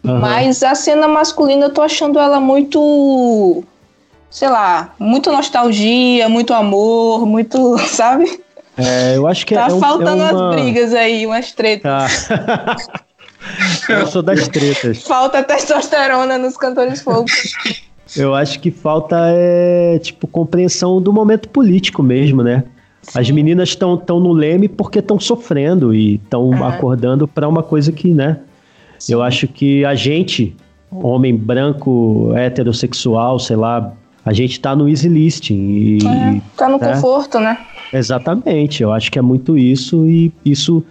[0.04, 0.20] Uhum.
[0.20, 3.64] Mas a cena masculina eu tô achando ela muito.
[4.30, 7.78] Sei lá, muito nostalgia, muito amor, muito.
[7.90, 8.42] Sabe?
[8.78, 10.34] É, eu acho que tá é, faltando é uma...
[10.34, 12.28] umas brigas aí, umas tretas.
[12.28, 12.76] Tá.
[13.90, 15.04] Eu sou das tretas.
[15.04, 17.32] Falta testosterona nos cantores folk.
[18.16, 22.64] Eu acho que falta é, tipo, compreensão do momento político mesmo, né?
[23.02, 23.20] Sim.
[23.20, 26.64] As meninas estão tão no leme porque estão sofrendo e estão uhum.
[26.64, 28.40] acordando para uma coisa que, né?
[29.00, 29.14] Sim.
[29.14, 30.56] Eu acho que a gente,
[30.92, 33.94] homem branco, heterossexual, sei lá,
[34.26, 35.56] a gente tá no easy listing.
[35.56, 36.94] E, é, tá no né?
[36.94, 37.58] conforto, né?
[37.92, 40.84] Exatamente, eu acho que é muito isso e isso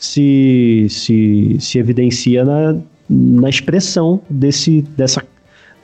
[0.00, 5.22] se, se, se evidencia na, na expressão desse, dessa,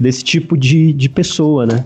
[0.01, 1.85] desse tipo de, de pessoa, né?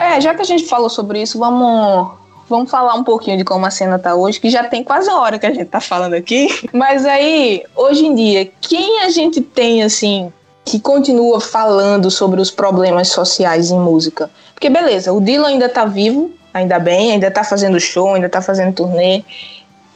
[0.00, 2.10] É, já que a gente falou sobre isso, vamos,
[2.48, 5.20] vamos falar um pouquinho de como a cena tá hoje, que já tem quase uma
[5.20, 6.48] hora que a gente tá falando aqui.
[6.74, 10.32] Mas aí, hoje em dia, quem a gente tem, assim,
[10.64, 14.28] que continua falando sobre os problemas sociais em música?
[14.54, 18.40] Porque beleza, o Dylan ainda tá vivo, ainda bem, ainda tá fazendo show, ainda tá
[18.40, 19.22] fazendo turnê,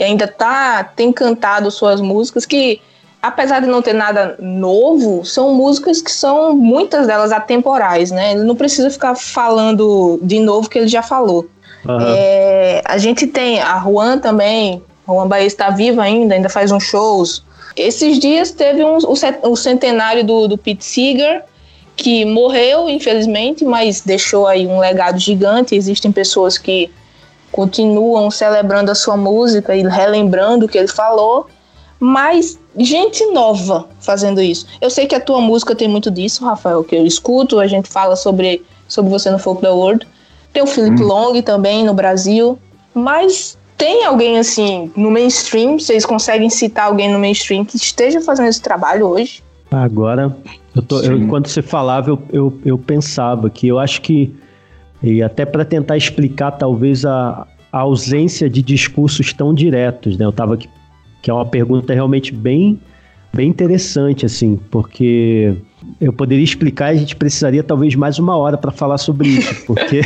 [0.01, 2.81] ainda tá tem cantado suas músicas que
[3.23, 8.33] apesar de não ter nada novo, são músicas que são muitas delas atemporais, né?
[8.33, 11.47] Ele não precisa ficar falando de novo que ele já falou.
[11.85, 11.99] Uhum.
[12.01, 16.85] É, a gente tem a Juan também, Juan Bahia está viva ainda, ainda faz uns
[16.85, 17.43] shows.
[17.77, 21.45] Esses dias teve um, o, centenário do, do Pete Seeger,
[21.99, 25.75] que morreu, infelizmente, mas deixou aí um legado gigante.
[25.75, 26.89] Existem pessoas que
[27.51, 31.49] continuam celebrando a sua música e relembrando o que ele falou,
[31.99, 34.65] mas gente nova fazendo isso.
[34.81, 37.89] Eu sei que a tua música tem muito disso, Rafael, que eu escuto, a gente
[37.89, 40.07] fala sobre, sobre você no Folk da World,
[40.53, 41.07] Tem o Philip hum.
[41.07, 42.57] Long também no Brasil.
[42.95, 45.81] Mas tem alguém assim no mainstream?
[45.81, 49.43] Vocês conseguem citar alguém no mainstream que esteja fazendo esse trabalho hoje?
[49.71, 50.35] Agora,
[50.79, 54.33] eu tô, eu, quando você falava, eu, eu, eu pensava que eu acho que,
[55.03, 60.25] e até para tentar explicar talvez a, a, ausência de discursos tão diretos, né?
[60.25, 60.69] Eu estava aqui,
[61.21, 62.79] que é uma pergunta realmente bem,
[63.35, 65.57] bem interessante, assim, porque
[66.01, 69.53] eu poderia explicar e a gente precisaria talvez mais uma hora para falar sobre isso,
[69.67, 70.03] porque.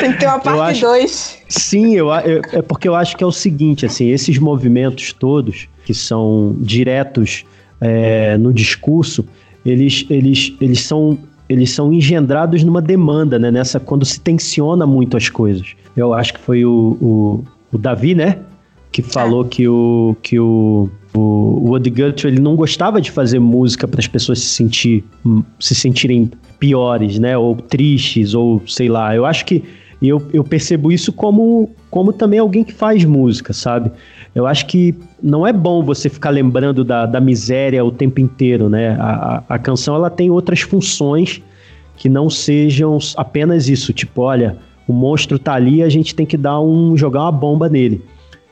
[0.00, 1.38] Tem que ter uma parte 2.
[1.48, 5.68] Sim, eu, eu, é porque eu acho que é o seguinte, assim, esses movimentos todos
[5.84, 7.44] que são diretos
[7.80, 9.24] é, no discurso,
[9.64, 13.50] eles, eles, eles, são, eles são engendrados numa demanda, né?
[13.50, 15.74] Nessa, quando se tensiona muito as coisas.
[15.96, 18.38] Eu acho que foi o, o, o Davi, né?
[18.92, 23.86] Que falou que o, que o, o Woody Guthrie ele não gostava de fazer música
[23.86, 25.04] para as pessoas se, sentir,
[25.58, 27.36] se sentirem piores, né?
[27.36, 29.14] Ou tristes, ou sei lá.
[29.14, 29.62] Eu acho que
[30.02, 33.90] eu, eu percebo isso como, como também alguém que faz música, sabe?
[34.34, 38.68] Eu acho que não é bom você ficar lembrando da, da miséria o tempo inteiro,
[38.68, 38.96] né?
[38.98, 41.42] A, a, a canção ela tem outras funções
[41.96, 44.56] que não sejam apenas isso, tipo, olha,
[44.88, 48.02] o monstro tá ali, a gente tem que dar um jogar uma bomba nele.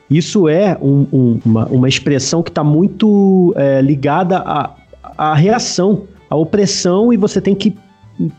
[0.09, 4.75] Isso é um, um, uma, uma expressão que está muito é, ligada à,
[5.17, 7.75] à reação, à opressão, e você tem que,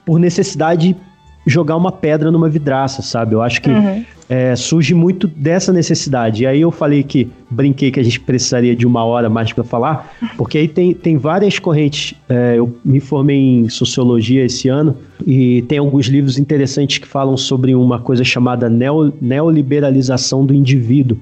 [0.05, 0.97] por necessidade,
[1.47, 3.35] jogar uma pedra numa vidraça, sabe?
[3.35, 4.05] Eu acho que uhum.
[4.29, 6.43] é, surge muito dessa necessidade.
[6.43, 9.65] E aí eu falei que, brinquei que a gente precisaria de uma hora mais para
[9.65, 12.15] falar, porque aí tem, tem várias correntes.
[12.29, 17.37] É, eu me formei em sociologia esse ano e tem alguns livros interessantes que falam
[17.37, 21.19] sobre uma coisa chamada neo, neoliberalização do indivíduo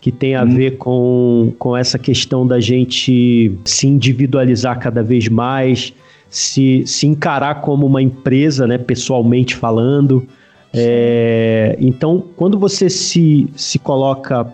[0.00, 0.48] que tem a hum.
[0.48, 5.94] ver com, com essa questão da gente se individualizar cada vez mais,
[6.32, 10.26] se, se encarar como uma empresa, né, pessoalmente falando.
[10.72, 14.50] É, então, quando você se, se coloca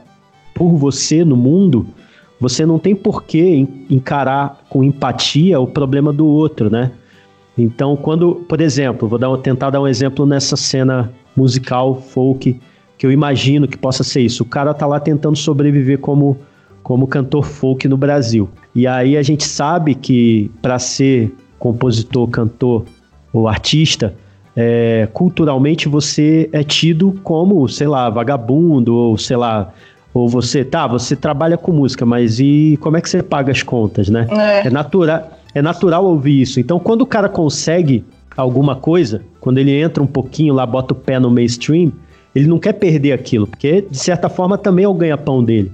[0.52, 1.86] por você no mundo,
[2.40, 6.90] você não tem por que encarar com empatia o problema do outro, né?
[7.56, 12.60] Então, quando, por exemplo, vou dar, tentar dar um exemplo nessa cena musical folk
[12.96, 14.42] que eu imagino que possa ser isso.
[14.42, 16.36] O cara tá lá tentando sobreviver como
[16.82, 18.48] como cantor folk no Brasil.
[18.74, 22.84] E aí a gente sabe que para ser compositor, cantor
[23.32, 24.14] ou artista,
[24.56, 29.72] é, culturalmente você é tido como, sei lá, vagabundo, ou sei lá,
[30.12, 33.62] ou você, tá, você trabalha com música, mas e como é que você paga as
[33.62, 34.26] contas, né?
[34.30, 36.58] É, é, natura, é natural ouvir isso.
[36.58, 38.04] Então, quando o cara consegue
[38.36, 41.92] alguma coisa, quando ele entra um pouquinho lá, bota o pé no mainstream,
[42.34, 45.72] ele não quer perder aquilo, porque de certa forma também é o ganha-pão dele.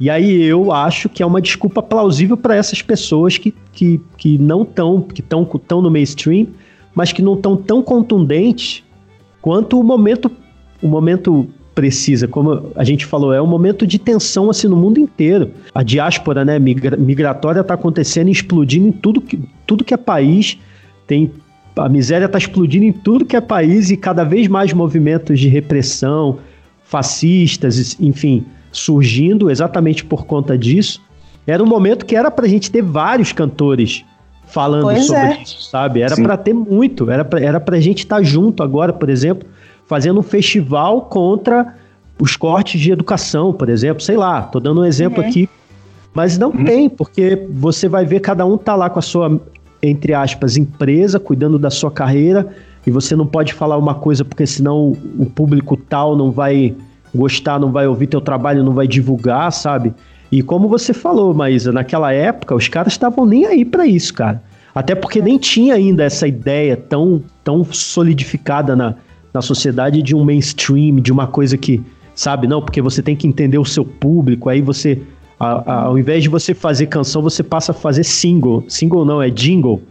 [0.00, 4.38] E aí eu acho que é uma desculpa plausível para essas pessoas que, que, que
[4.38, 6.46] não estão, que estão tão no mainstream,
[6.94, 8.84] mas que não estão tão contundentes
[9.42, 10.30] quanto o momento,
[10.80, 12.28] o momento precisa.
[12.28, 15.50] Como a gente falou, é um momento de tensão assim no mundo inteiro.
[15.74, 20.58] A diáspora, né, migra, migratória está acontecendo explodindo em tudo que, tudo que é país.
[21.06, 21.30] Tem
[21.76, 25.48] a miséria está explodindo em tudo que é país e cada vez mais movimentos de
[25.48, 26.38] repressão,
[26.82, 28.44] fascistas, enfim,
[28.78, 31.00] surgindo exatamente por conta disso.
[31.46, 34.04] Era um momento que era para a gente ter vários cantores
[34.46, 35.42] falando pois sobre é.
[35.42, 36.00] isso, sabe?
[36.00, 39.48] Era para ter muito, era para era a gente estar tá junto agora, por exemplo,
[39.86, 41.74] fazendo um festival contra
[42.20, 45.28] os cortes de educação, por exemplo, sei lá, tô dando um exemplo uhum.
[45.28, 45.48] aqui,
[46.12, 46.64] mas não uhum.
[46.64, 49.40] tem, porque você vai ver cada um tá lá com a sua
[49.82, 52.48] entre aspas empresa, cuidando da sua carreira,
[52.86, 56.74] e você não pode falar uma coisa porque senão o público tal não vai
[57.14, 59.94] gostar, não vai ouvir teu trabalho, não vai divulgar, sabe?
[60.30, 64.42] E como você falou, Maísa, naquela época os caras estavam nem aí para isso, cara.
[64.74, 68.94] Até porque nem tinha ainda essa ideia tão, tão solidificada na,
[69.32, 71.82] na sociedade de um mainstream, de uma coisa que,
[72.14, 75.00] sabe, não, porque você tem que entender o seu público, aí você,
[75.40, 78.64] a, a, ao invés de você fazer canção, você passa a fazer single.
[78.68, 79.82] Single não, é jingle,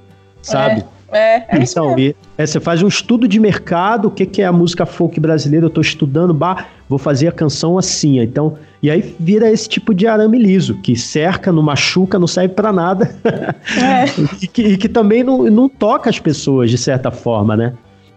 [0.41, 0.81] sabe?
[0.81, 0.96] É.
[1.11, 4.45] É, é então, e, é, você faz um estudo de mercado, o que, que é
[4.45, 8.19] a música folk brasileira, eu estou estudando, bah, vou fazer a canção assim.
[8.19, 12.53] Então, e aí vira esse tipo de arame liso, que cerca, não machuca, não serve
[12.53, 13.15] para nada.
[13.25, 14.05] É.
[14.41, 17.73] e, que, e, que, também não, não toca as pessoas, de certa forma, né?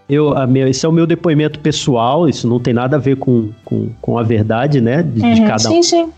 [0.08, 3.16] Eu, a meu, esse é o meu depoimento pessoal, isso não tem nada a ver
[3.16, 5.04] com, com, com a verdade, né?
[5.04, 5.74] De, uhum, de cada um.
[5.74, 6.12] Sim, sim.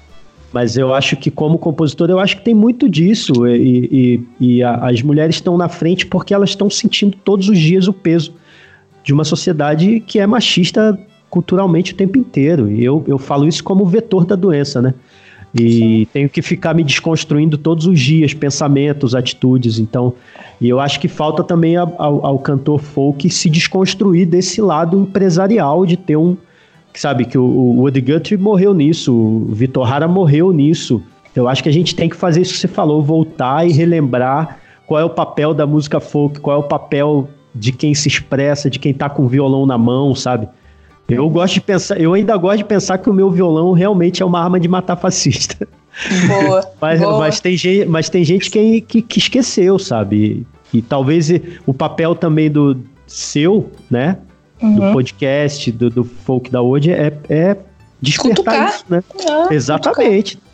[0.53, 3.47] Mas eu acho que, como compositor, eu acho que tem muito disso.
[3.47, 7.59] E, e, e a, as mulheres estão na frente porque elas estão sentindo todos os
[7.59, 8.35] dias o peso
[9.03, 10.99] de uma sociedade que é machista
[11.31, 12.71] culturalmente o tempo inteiro.
[12.71, 14.95] E eu, eu falo isso como vetor da doença, né?
[15.55, 16.07] E Sim.
[16.13, 19.79] tenho que ficar me desconstruindo todos os dias, pensamentos, atitudes.
[19.79, 20.15] Então,
[20.61, 25.85] e eu acho que falta também ao, ao cantor folk se desconstruir desse lado empresarial
[25.85, 26.37] de ter um.
[26.95, 31.03] Sabe, que o, o Woody Guthrie morreu nisso, o Vitor Hara morreu nisso.
[31.35, 34.59] Eu acho que a gente tem que fazer isso que você falou, voltar e relembrar
[34.87, 38.69] qual é o papel da música folk, qual é o papel de quem se expressa,
[38.69, 40.49] de quem tá com o violão na mão, sabe?
[41.09, 44.27] Eu gosto de pensar, eu ainda gosto de pensar que o meu violão realmente é
[44.27, 45.69] uma arma de matar fascista.
[46.27, 46.65] Boa.
[46.81, 47.19] mas, boa.
[47.19, 50.47] mas, tem gente, mas tem gente que, que, que esqueceu, sabe?
[50.73, 51.31] E, e, talvez
[51.67, 54.17] o papel também do seu, né?
[54.63, 54.75] Uhum.
[54.75, 57.57] Do podcast, do, do folk da hoje é, é
[58.01, 58.69] despertar Cutucar.
[58.69, 59.03] isso, né?
[59.29, 60.37] Ah, Exatamente.
[60.37, 60.53] Cutucar.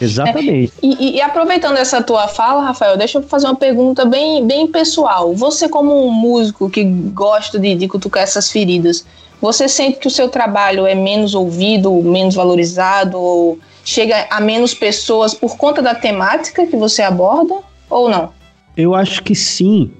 [0.00, 0.72] Exatamente.
[0.82, 4.66] É, e, e, aproveitando essa tua fala, Rafael, deixa eu fazer uma pergunta bem, bem
[4.66, 5.34] pessoal.
[5.34, 9.04] Você, como um músico que gosta de, de cutucar essas feridas,
[9.40, 14.72] você sente que o seu trabalho é menos ouvido, menos valorizado, ou chega a menos
[14.72, 17.56] pessoas por conta da temática que você aborda,
[17.88, 18.30] ou não?
[18.76, 19.90] Eu acho que sim,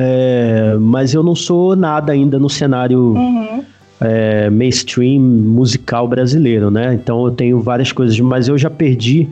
[0.00, 3.64] é, mas eu não sou nada ainda no cenário uhum.
[4.00, 6.94] é, mainstream musical brasileiro, né?
[6.94, 9.28] Então eu tenho várias coisas, mas eu já perdi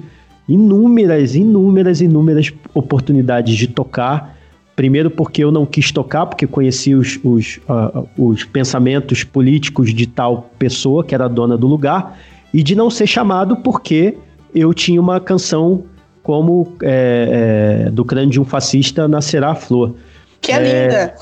[0.48, 4.36] inúmeras, inúmeras, inúmeras oportunidades de tocar.
[4.74, 10.06] Primeiro porque eu não quis tocar, porque conheci os, os, uh, os pensamentos políticos de
[10.06, 12.18] tal pessoa, que era a dona do lugar,
[12.52, 14.16] e de não ser chamado porque
[14.52, 15.84] eu tinha uma canção
[16.24, 19.94] como é, é, do crânio de um fascista nascerá a flor.
[20.40, 21.14] Que é, é linda!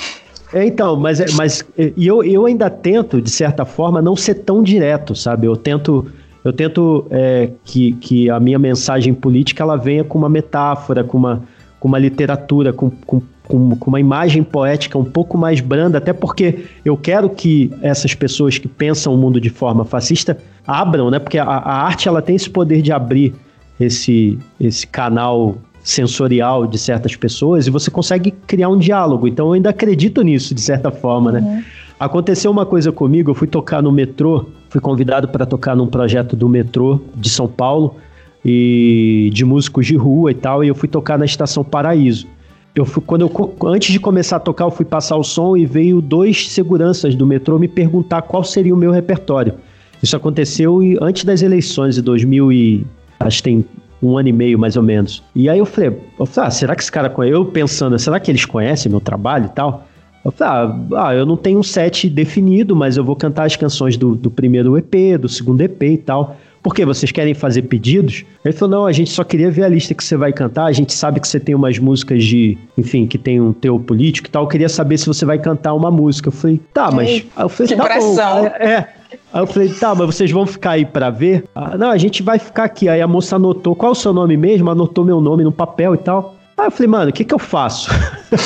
[0.52, 4.34] É, então, mas, é, mas e eu, eu ainda tento, de certa forma, não ser
[4.34, 5.46] tão direto, sabe?
[5.46, 6.06] Eu tento
[6.44, 11.16] eu tento é, que, que a minha mensagem política ela venha com uma metáfora, com
[11.16, 11.42] uma,
[11.80, 16.12] com uma literatura, com, com, com, com uma imagem poética um pouco mais branda, até
[16.12, 20.36] porque eu quero que essas pessoas que pensam o mundo de forma fascista
[20.66, 21.18] abram, né?
[21.18, 23.34] Porque a, a arte ela tem esse poder de abrir
[23.80, 29.28] esse, esse canal sensorial de certas pessoas e você consegue criar um diálogo.
[29.28, 31.40] Então eu ainda acredito nisso, de certa forma, né?
[31.40, 31.62] Uhum.
[32.00, 36.34] Aconteceu uma coisa comigo, eu fui tocar no metrô, fui convidado para tocar num projeto
[36.34, 37.96] do metrô de São Paulo
[38.44, 42.26] e de músicos de rua e tal, e eu fui tocar na Estação Paraíso.
[42.74, 45.64] Eu fui, quando eu, antes de começar a tocar, eu fui passar o som e
[45.64, 49.54] veio dois seguranças do metrô me perguntar qual seria o meu repertório.
[50.02, 52.86] Isso aconteceu antes das eleições de 2000 e
[53.20, 53.64] acho que tem
[54.06, 55.22] um ano e meio mais ou menos.
[55.34, 57.34] E aí eu falei, eu falei ah, será que esse cara conhece?
[57.34, 59.86] Eu pensando, será que eles conhecem meu trabalho e tal?
[60.24, 60.52] Eu falei,
[60.92, 64.14] ah, ah, eu não tenho um set definido, mas eu vou cantar as canções do,
[64.14, 66.36] do primeiro EP, do segundo EP e tal.
[66.64, 66.82] Por quê?
[66.86, 68.24] Vocês querem fazer pedidos?
[68.42, 70.64] Ele falou: não, a gente só queria ver a lista que você vai cantar.
[70.64, 74.28] A gente sabe que você tem umas músicas de, enfim, que tem um teu político
[74.28, 74.44] e tal.
[74.44, 76.28] Eu queria saber se você vai cantar uma música.
[76.28, 77.22] Eu falei, tá, mas.
[77.38, 77.98] Eu falei, que tá.
[77.98, 78.46] Bom.
[78.46, 78.88] É, é.
[79.32, 81.44] Aí eu falei, tá, mas vocês vão ficar aí pra ver?
[81.54, 82.88] Ah, não, a gente vai ficar aqui.
[82.88, 84.70] Aí a moça anotou, qual é o seu nome mesmo?
[84.70, 86.34] Anotou meu nome no papel e tal.
[86.56, 87.90] Aí eu falei, mano, o que que eu faço?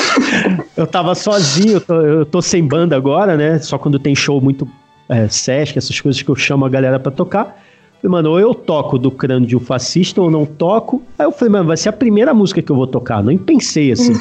[0.76, 3.58] eu tava sozinho, eu tô, eu tô, sem banda agora, né?
[3.58, 4.66] Só quando tem show muito
[5.08, 7.62] é, Sesc, essas coisas que eu chamo a galera pra tocar.
[8.02, 11.02] Eu falei, mano, ou eu toco do crânio de um fascista ou não toco.
[11.18, 13.22] Aí eu falei, mano, vai ser a primeira música que eu vou tocar.
[13.22, 14.14] Nem pensei assim.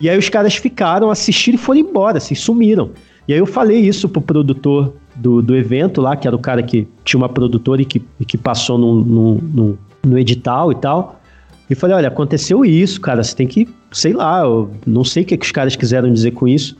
[0.00, 2.90] e aí os caras ficaram, assistiram e foram embora, assim, sumiram.
[3.28, 6.62] E aí eu falei isso pro produtor do, do evento lá, que era o cara
[6.62, 10.76] que tinha uma produtora e que, e que passou no, no, no, no edital e
[10.76, 11.20] tal.
[11.68, 15.26] E falei, olha, aconteceu isso, cara, você tem que, sei lá, eu não sei o
[15.26, 16.76] que, que os caras quiseram dizer com isso.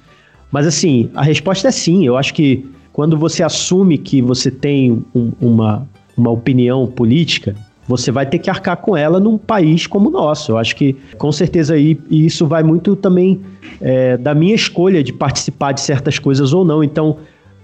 [0.50, 2.06] Mas assim, a resposta é sim.
[2.06, 5.86] Eu acho que quando você assume que você tem um, uma,
[6.16, 7.54] uma opinião política,
[7.86, 10.52] você vai ter que arcar com ela num país como o nosso.
[10.52, 13.40] Eu acho que, com certeza, aí, isso vai muito também
[13.80, 16.84] é, da minha escolha de participar de certas coisas ou não.
[16.84, 17.18] Então,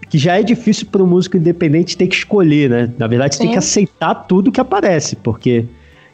[0.08, 2.90] que já é difícil para um músico independente ter que escolher, né?
[2.98, 5.66] Na verdade, você tem que aceitar tudo que aparece, porque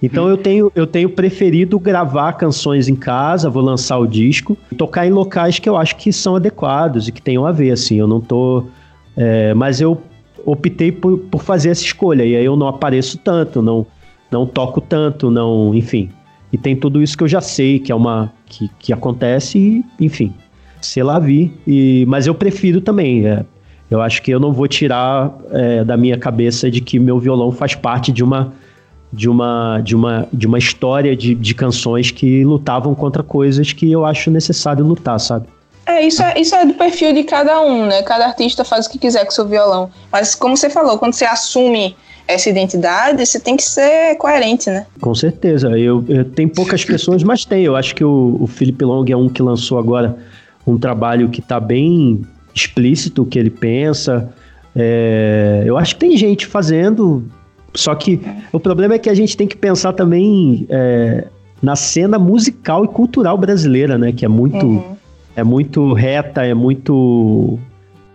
[0.02, 5.06] então eu tenho, eu tenho preferido gravar canções em casa, vou lançar o disco, tocar
[5.06, 7.96] em locais que eu acho que são adequados e que tenham a ver, assim.
[7.96, 8.64] Eu não tô.
[9.16, 10.00] É, mas eu
[10.44, 13.86] optei por, por fazer essa escolha, e aí eu não apareço tanto, não,
[14.30, 15.74] não toco tanto, não.
[15.74, 16.10] Enfim.
[16.52, 18.32] E tem tudo isso que eu já sei, que é uma.
[18.46, 20.32] que, que acontece, e, enfim.
[20.80, 21.52] Sei lá vi.
[21.66, 23.26] E, mas eu prefiro também.
[23.26, 23.44] É,
[23.90, 27.50] eu acho que eu não vou tirar é, da minha cabeça de que meu violão
[27.50, 28.52] faz parte de uma
[29.12, 33.90] de uma, de uma, de uma história de, de canções que lutavam contra coisas que
[33.90, 35.48] eu acho necessário lutar, sabe?
[35.84, 38.02] É isso, é, isso é do perfil de cada um, né?
[38.02, 39.90] Cada artista faz o que quiser com seu violão.
[40.12, 41.96] Mas como você falou, quando você assume
[42.28, 44.86] essa identidade, você tem que ser coerente, né?
[45.00, 45.76] Com certeza.
[45.76, 47.64] Eu, eu tem poucas pessoas, mas tem.
[47.64, 50.16] Eu acho que o, o Felipe Long é um que lançou agora
[50.64, 52.22] um trabalho que está bem
[52.54, 54.32] explícito o que ele pensa.
[54.74, 57.24] É, eu acho que tem gente fazendo
[57.74, 58.20] Só que
[58.52, 61.26] o problema é que a gente tem que pensar também é,
[61.62, 64.12] na cena musical e cultural brasileira, né?
[64.12, 64.96] Que é muito, uhum.
[65.36, 67.58] é muito reta, é muito.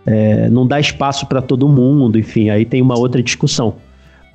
[0.04, 3.74] É, não dá espaço para todo mundo, enfim, aí tem uma outra discussão.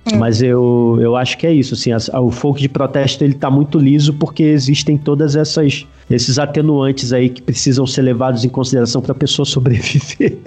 [0.05, 0.17] Hum.
[0.17, 3.49] Mas eu, eu acho que é isso, assim, a, o folk de protesto ele tá
[3.49, 9.01] muito liso porque existem todas essas esses atenuantes aí que precisam ser levados em consideração
[9.01, 10.37] para a pessoa sobreviver.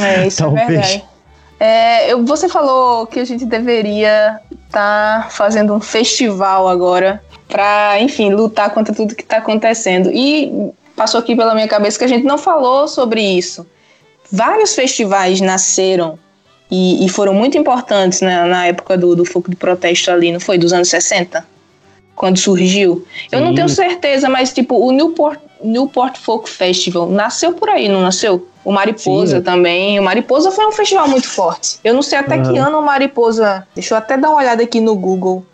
[0.00, 0.68] É, isso é Talvez.
[0.68, 1.04] é verdade.
[1.60, 8.00] É, eu, você falou que a gente deveria estar tá fazendo um festival agora para,
[8.00, 10.10] enfim, lutar contra tudo que está acontecendo.
[10.12, 13.66] E passou aqui pela minha cabeça que a gente não falou sobre isso.
[14.30, 16.18] Vários festivais nasceram
[16.70, 20.40] e, e foram muito importantes né, na época do, do foco de protesto ali, não
[20.40, 20.58] foi?
[20.58, 21.46] Dos anos 60?
[22.14, 23.04] Quando surgiu.
[23.14, 23.36] Sim.
[23.36, 28.00] Eu não tenho certeza, mas tipo, o Newport, Newport Folk Festival nasceu por aí, não
[28.02, 28.46] nasceu?
[28.64, 29.42] O Mariposa Sim.
[29.42, 30.00] também.
[30.00, 31.78] O Mariposa foi um festival muito forte.
[31.84, 32.42] Eu não sei até uhum.
[32.42, 33.66] que ano o Mariposa.
[33.74, 35.44] Deixa eu até dar uma olhada aqui no Google.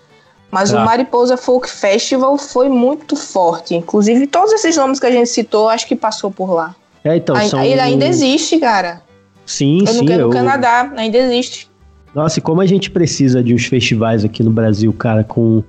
[0.51, 0.81] Mas tá.
[0.81, 3.75] o Mariposa Folk Festival foi muito forte.
[3.75, 6.75] Inclusive, todos esses nomes que a gente citou, acho que passou por lá.
[7.05, 7.63] É, então, são...
[7.63, 9.03] Ele ainda existe, cara.
[9.47, 10.11] Sim, eu sim.
[10.11, 10.27] Eu...
[10.27, 11.69] no Canadá, ainda existe.
[12.15, 15.63] Nossa, e como a gente precisa de uns festivais aqui no Brasil, cara, com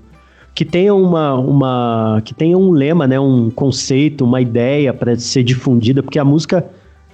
[0.53, 5.43] que tenha uma, uma que tenha um lema, né, um conceito, uma ideia para ser
[5.43, 6.65] difundida, porque a música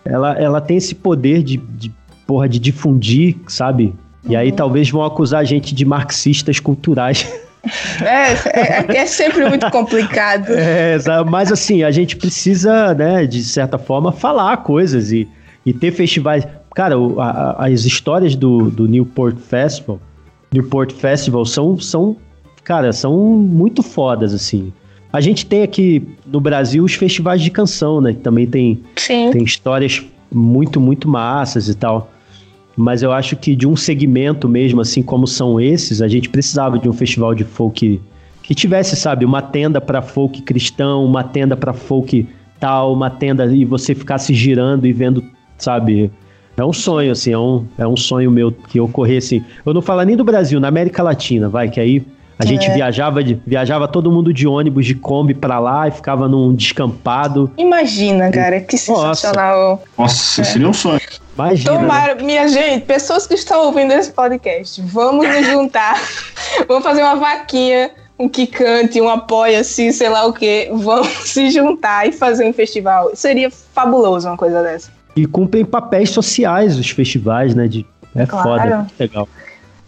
[0.03, 1.91] ela, ela tem esse poder de, de
[2.25, 3.93] porra de difundir, sabe?
[4.27, 4.55] E aí uhum.
[4.55, 7.27] talvez vão acusar a gente de marxistas culturais.
[8.01, 10.47] É, é, é sempre muito complicado.
[10.49, 10.97] É,
[11.29, 15.27] mas assim, a gente precisa, né, de certa forma, falar coisas e,
[15.65, 16.47] e ter festivais.
[16.73, 19.99] Cara, a, as histórias do, do Newport Festival,
[20.53, 22.15] Newport Festival são, são,
[22.67, 24.73] cara, são muito fodas, assim.
[25.13, 28.11] A gente tem aqui no Brasil os festivais de canção, né?
[28.11, 29.31] Que também tem, Sim.
[29.31, 32.11] tem histórias muito, muito massas e tal.
[32.75, 36.77] Mas eu acho que de um segmento mesmo, assim como são esses, a gente precisava
[36.77, 38.01] de um festival de folk
[38.43, 42.27] que tivesse, sabe, uma tenda para folk cristão, uma tenda para folk
[42.59, 45.23] tal, uma tenda e você ficasse girando e vendo,
[45.57, 46.11] sabe?
[46.57, 49.41] É um sonho, assim, é um, é um sonho meu que ocorresse.
[49.65, 52.03] Eu não falo nem do Brasil, na América Latina, vai, que aí
[52.39, 52.47] a é.
[52.47, 56.53] gente viajava, de, viajava todo mundo de ônibus, de Kombi pra lá e ficava num
[56.53, 57.51] descampado.
[57.57, 59.81] Imagina, cara, que sensacional.
[59.97, 60.43] Nossa, Nossa é.
[60.43, 61.01] seria um sonho.
[61.35, 61.71] Imagina.
[61.71, 62.23] Tomara, né?
[62.23, 65.99] minha gente, pessoas que estão ouvindo esse podcast, vamos nos juntar.
[66.67, 70.69] vamos fazer uma vaquinha, um que cante, um apoia assim, sei lá o quê.
[70.71, 73.11] Vamos se juntar e fazer um festival.
[73.15, 74.91] Seria fabuloso uma coisa dessa.
[75.15, 77.67] E cumprem papéis sociais os festivais, né?
[77.67, 77.83] De,
[78.15, 78.47] é claro.
[78.47, 79.27] foda, legal.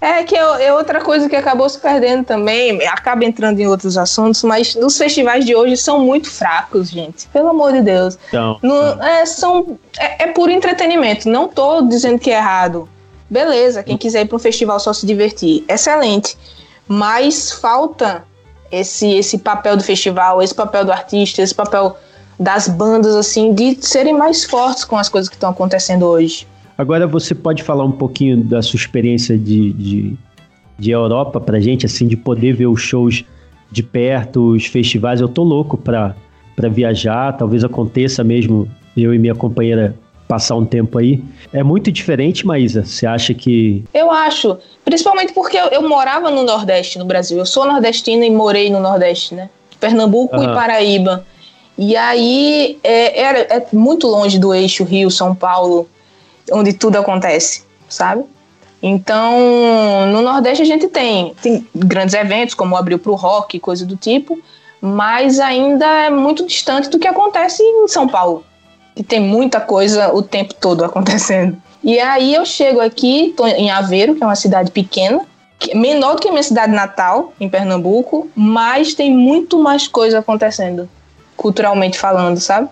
[0.02, 3.98] É que é, é, outra coisa que acabou se perdendo também, acaba entrando em outros
[3.98, 7.28] assuntos, mas os festivais de hoje são muito fracos, gente.
[7.28, 8.18] Pelo amor de Deus.
[8.30, 11.28] Então, no, é, são, é, é por entretenimento.
[11.28, 12.88] Não tô dizendo que é errado.
[13.30, 16.38] Beleza, quem quiser ir para um festival só se divertir, excelente.
[16.88, 18.24] Mas falta
[18.72, 21.98] esse, esse papel do festival, esse papel do artista, esse papel
[22.40, 26.48] das bandas, assim, de serem mais fortes com as coisas que estão acontecendo hoje.
[26.80, 30.18] Agora você pode falar um pouquinho da sua experiência de, de,
[30.78, 33.26] de Europa pra gente, assim, de poder ver os shows
[33.70, 35.20] de perto, os festivais.
[35.20, 36.16] Eu tô louco pra,
[36.56, 38.66] pra viajar, talvez aconteça mesmo
[38.96, 39.94] eu e minha companheira
[40.26, 41.22] passar um tempo aí.
[41.52, 42.86] É muito diferente, Maísa?
[42.86, 43.84] Você acha que.
[43.94, 44.58] Eu acho.
[44.86, 47.40] Principalmente porque eu, eu, morava no Nordeste, no Brasil.
[47.40, 49.50] Eu sou nordestina e morei no Nordeste, né?
[49.82, 50.44] Pernambuco uhum.
[50.44, 51.26] e Paraíba.
[51.78, 55.86] E aí é, era, é muito longe do eixo Rio-São Paulo
[56.52, 58.24] onde tudo acontece, sabe?
[58.82, 63.86] Então, no Nordeste a gente tem, tem grandes eventos, como abriu para o rock, coisa
[63.86, 64.40] do tipo,
[64.82, 68.46] mas ainda é muito distante do que acontece em São Paulo,
[68.96, 71.58] que tem muita coisa o tempo todo acontecendo.
[71.84, 75.22] E aí eu chego aqui, tô em Aveiro, que é uma cidade pequena,
[75.76, 80.90] menor do que a minha cidade natal, em Pernambuco, mas tem muito mais coisa acontecendo,
[81.36, 82.70] culturalmente falando, sabe?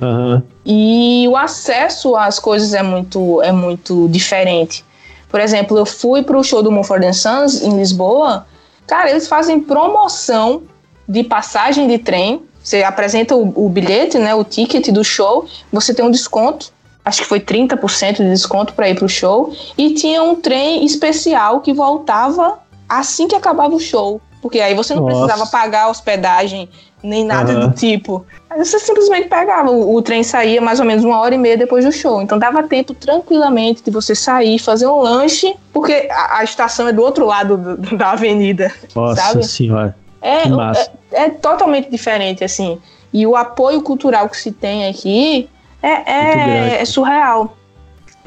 [0.00, 0.42] Uhum.
[0.64, 4.84] E o acesso às coisas é muito, é muito diferente.
[5.28, 8.46] Por exemplo, eu fui para o show do Mumford Sons em Lisboa.
[8.86, 10.62] Cara, eles fazem promoção
[11.08, 12.42] de passagem de trem.
[12.62, 16.72] Você apresenta o, o bilhete, né, o ticket do show, você tem um desconto.
[17.04, 19.52] Acho que foi 30% de desconto para ir para o show.
[19.76, 24.20] E tinha um trem especial que voltava assim que acabava o show.
[24.40, 25.26] Porque aí você não Nossa.
[25.26, 26.68] precisava pagar a hospedagem
[27.02, 27.68] nem nada uhum.
[27.68, 28.24] do tipo.
[28.56, 31.84] Você simplesmente pegava, o, o, trem saía mais ou menos uma hora e meia depois
[31.84, 32.22] do show.
[32.22, 36.92] Então dava tempo tranquilamente de você sair, fazer um lanche, porque a, a estação é
[36.92, 38.72] do outro lado do, da avenida.
[38.94, 39.46] Nossa sabe?
[39.46, 39.96] senhora.
[40.20, 42.78] É, é, é, totalmente diferente, assim.
[43.12, 45.48] E o apoio cultural que se tem aqui
[45.82, 47.56] é, é, é surreal.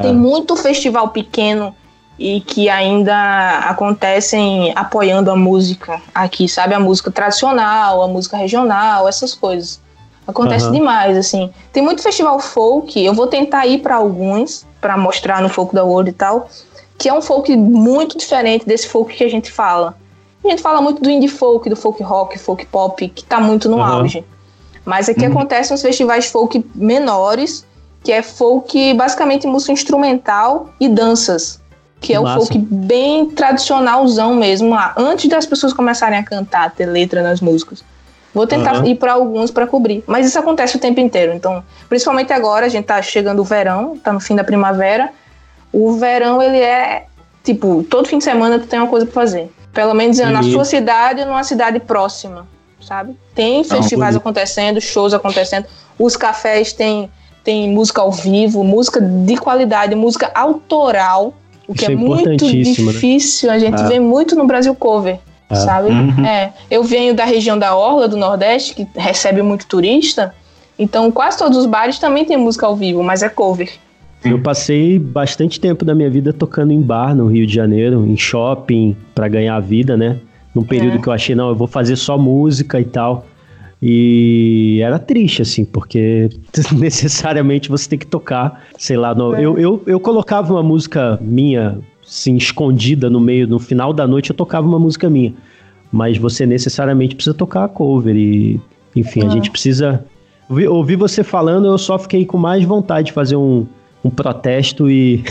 [0.02, 0.14] Tem ah.
[0.14, 1.74] muito festival pequeno
[2.18, 6.74] e que ainda acontecem apoiando a música aqui, sabe?
[6.74, 9.82] A música tradicional, a música regional, essas coisas.
[10.28, 10.72] Acontece uhum.
[10.72, 11.52] demais, assim.
[11.72, 15.84] Tem muito festival folk, eu vou tentar ir para alguns, para mostrar no Folk da
[15.84, 16.50] World e tal,
[16.98, 19.96] que é um folk muito diferente desse folk que a gente fala.
[20.44, 23.68] A gente fala muito do indie folk, do folk rock, folk pop, que tá muito
[23.68, 23.84] no uhum.
[23.84, 24.24] auge.
[24.84, 25.32] Mas aqui uhum.
[25.32, 27.66] acontece nos festivais folk menores,
[28.04, 31.60] que é folk, basicamente música instrumental e danças.
[32.00, 32.38] Que é Massa.
[32.38, 37.42] o folk bem tradicionalzão mesmo, lá, antes das pessoas começarem a cantar, ter letra nas
[37.42, 37.84] músicas.
[38.34, 38.86] Vou tentar uhum.
[38.86, 40.04] ir para alguns para cobrir.
[40.06, 41.34] Mas isso acontece o tempo inteiro.
[41.34, 45.10] Então, principalmente agora, a gente tá chegando o verão, tá no fim da primavera.
[45.72, 47.06] O verão, ele é
[47.46, 49.50] tipo, todo fim de semana tu tem uma coisa para fazer.
[49.72, 52.48] Pelo menos na sua cidade ou numa cidade próxima,
[52.82, 53.16] sabe?
[53.34, 55.66] Tem festivais acontecendo, shows acontecendo.
[56.00, 57.10] Os cafés têm,
[57.44, 61.34] tem música ao vivo, música de qualidade, música autoral.
[61.68, 62.36] O que Isso é, é muito né?
[62.36, 63.50] difícil.
[63.50, 63.56] Né?
[63.56, 63.88] A gente ah.
[63.88, 65.20] vê muito no Brasil cover.
[65.50, 65.56] Ah.
[65.56, 65.90] Sabe?
[65.90, 66.26] Uhum.
[66.26, 70.34] É, eu venho da região da Orla, do Nordeste, que recebe muito turista.
[70.78, 73.72] Então, quase todos os bares também tem música ao vivo, mas é cover.
[74.24, 78.18] Eu passei bastante tempo da minha vida tocando em bar no Rio de Janeiro, em
[78.18, 80.18] shopping, para ganhar a vida, né?
[80.54, 81.02] Num período é.
[81.02, 83.26] que eu achei, não, eu vou fazer só música e tal.
[83.82, 86.30] E era triste, assim, porque
[86.74, 89.14] necessariamente você tem que tocar, sei lá.
[89.14, 89.42] No, é.
[89.46, 94.30] eu, eu, eu colocava uma música minha assim, escondida no meio, no final da noite
[94.30, 95.34] eu tocava uma música minha.
[95.92, 98.60] Mas você necessariamente precisa tocar a cover e,
[98.96, 100.06] enfim, a gente precisa...
[100.48, 103.66] Ouvir, ouvir você falando, eu só fiquei com mais vontade de fazer um,
[104.06, 105.24] um protesto e...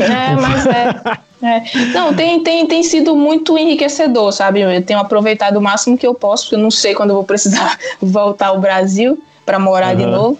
[0.00, 1.28] é, mas é...
[1.40, 1.62] É.
[1.94, 4.60] Não, tem, tem, tem sido muito enriquecedor, sabe?
[4.60, 7.22] Eu tenho aproveitado o máximo que eu posso, porque eu não sei quando eu vou
[7.22, 10.00] precisar voltar ao Brasil para morar uhum.
[10.00, 10.38] de novo.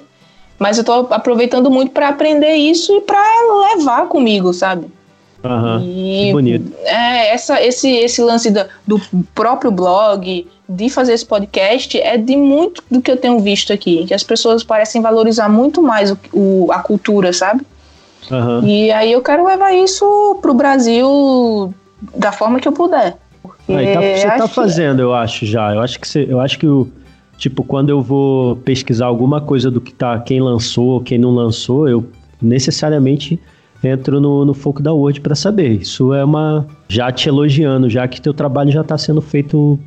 [0.59, 3.23] Mas eu estou aproveitando muito para aprender isso e para
[3.77, 4.91] levar comigo, sabe?
[5.45, 6.73] Uhum, e, bonito.
[6.85, 9.01] É, essa, esse, esse lance do, do
[9.35, 14.05] próprio blog, de fazer esse podcast, é de muito do que eu tenho visto aqui.
[14.07, 17.65] Que as pessoas parecem valorizar muito mais o, o a cultura, sabe?
[18.31, 18.67] Uhum.
[18.67, 21.73] E aí eu quero levar isso pro Brasil
[22.17, 23.17] da forma que eu puder.
[23.69, 25.75] Aí tá, você tá fazendo, eu acho, já.
[25.75, 26.89] Eu acho que você, eu acho que o.
[27.37, 31.89] Tipo, quando eu vou pesquisar alguma coisa do que tá, quem lançou, quem não lançou,
[31.89, 32.05] eu
[32.43, 33.39] necessariamente
[33.83, 35.81] entro no, no foco da Word para saber.
[35.81, 36.67] Isso é uma.
[36.89, 39.79] Já te elogiando, já que teu trabalho já está sendo feito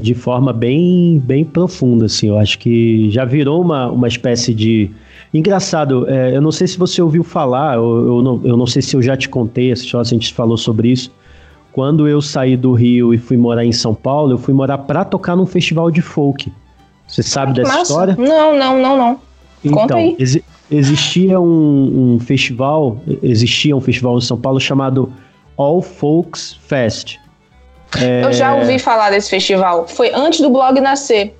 [0.00, 2.28] de forma bem, bem profunda, assim.
[2.28, 4.90] Eu acho que já virou uma, uma espécie de.
[5.32, 8.80] Engraçado, é, eu não sei se você ouviu falar, eu, eu, não, eu não sei
[8.80, 11.10] se eu já te contei, se a gente falou sobre isso.
[11.72, 15.04] Quando eu saí do Rio e fui morar em São Paulo, eu fui morar para
[15.04, 16.50] tocar num festival de folk.
[17.06, 17.82] Você sabe dessa Massa.
[17.82, 18.16] história?
[18.18, 19.20] Não, não, não, não.
[19.70, 20.16] Conta então, aí
[20.70, 25.12] existia um, um, festival, existia um festival em São Paulo chamado
[25.56, 27.18] All Folks Fest.
[28.00, 28.24] É...
[28.24, 29.86] Eu já ouvi falar desse festival.
[29.86, 31.34] Foi antes do blog nascer,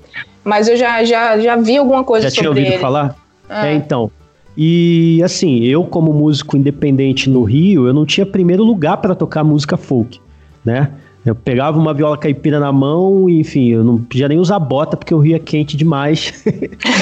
[0.45, 2.61] mas eu já, já, já vi alguma coisa já sobre ele.
[2.61, 2.83] Já tinha ouvido ele.
[2.83, 3.17] falar?
[3.49, 3.69] É.
[3.69, 4.11] é, então.
[4.57, 9.45] E assim, eu como músico independente no Rio, eu não tinha primeiro lugar para tocar
[9.45, 10.19] música folk,
[10.65, 10.91] né?
[11.27, 14.97] Eu pegava uma viola caipira na mão e, enfim, eu não podia nem usar bota
[14.97, 16.33] porque o rio é quente demais.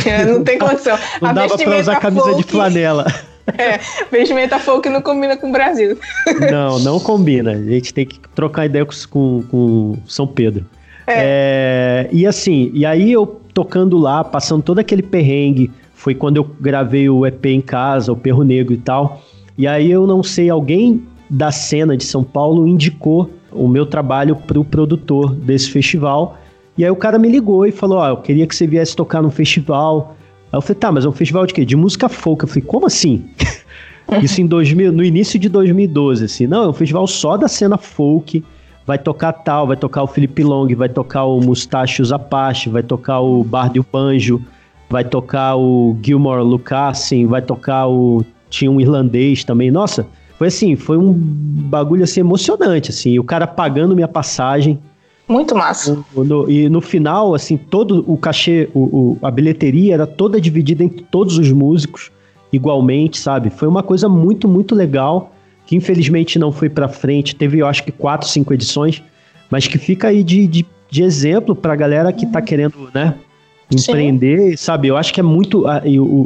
[0.07, 0.99] É, não tem condição.
[1.21, 2.43] Não a dava pra usar camisa folk...
[2.43, 3.07] de flanela.
[3.59, 3.79] É,
[4.11, 5.99] vestimenta folk não combina com o Brasil.
[6.51, 7.51] Não, não combina.
[7.51, 10.65] A gente tem que trocar ideia com, com São Pedro.
[11.07, 11.13] É.
[11.15, 16.45] É, e assim, e aí eu tocando lá, passando todo aquele perrengue, foi quando eu
[16.59, 19.23] gravei o EP em casa, o Perro Negro e tal.
[19.59, 24.37] E aí eu não sei, alguém da cena de São Paulo indicou o meu trabalho
[24.37, 26.37] para o produtor desse festival.
[26.77, 28.97] E aí o cara me ligou e falou: Ó, oh, eu queria que você viesse
[28.97, 30.17] tocar num festival.
[30.53, 31.65] Aí eu falei: tá, mas é um festival de quê?
[31.65, 32.43] De música folk.
[32.43, 33.25] Eu falei: como assim?
[34.23, 36.47] Isso em 2000, no início de 2012, assim.
[36.47, 38.45] Não, é um festival só da cena folk.
[38.87, 43.21] Vai tocar tal, vai tocar o Felipe Long, vai tocar o Mustachos Apache, vai tocar
[43.21, 44.43] o Bardo e o Banjo,
[44.91, 48.23] vai tocar o Gilmore Lucassin, vai tocar o.
[48.51, 49.71] Tinha um irlandês também.
[49.71, 50.07] Nossa,
[50.39, 54.79] foi assim, foi um bagulho assim emocionante, assim, o cara pagando minha passagem.
[55.29, 56.05] Muito massa.
[56.15, 60.85] No, e no final, assim, todo o cachê, o, o, a bilheteria era toda dividida
[60.85, 62.11] entre todos os músicos,
[62.53, 63.49] igualmente, sabe?
[63.49, 65.33] Foi uma coisa muito, muito legal,
[65.67, 67.35] que infelizmente não foi pra frente.
[67.35, 69.03] Teve, eu acho que quatro, cinco edições,
[69.51, 72.45] mas que fica aí de, de, de exemplo pra galera que tá uhum.
[72.45, 73.15] querendo, né?
[73.73, 74.57] Empreender, Sim.
[74.57, 74.89] sabe?
[74.89, 75.65] Eu acho que é muito.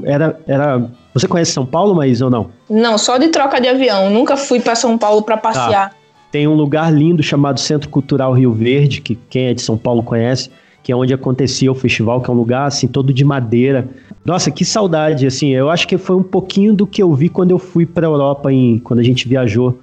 [0.05, 2.51] Era, era você conhece São Paulo, mas ou não?
[2.69, 4.11] Não, só de troca de avião.
[4.11, 5.91] Nunca fui para São Paulo para passear.
[5.91, 5.97] Tá.
[6.31, 10.03] Tem um lugar lindo chamado Centro Cultural Rio Verde, que quem é de São Paulo
[10.03, 10.51] conhece,
[10.83, 13.89] que é onde acontecia o festival, que é um lugar assim todo de madeira.
[14.25, 15.49] Nossa, que saudade, assim.
[15.49, 18.53] Eu acho que foi um pouquinho do que eu vi quando eu fui para Europa
[18.53, 19.79] em quando a gente viajou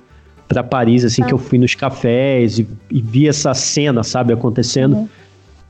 [0.48, 1.26] para Paris, assim, ah.
[1.26, 4.96] que eu fui nos cafés e, e, vi essa cena, sabe, acontecendo.
[4.96, 5.10] Uhum.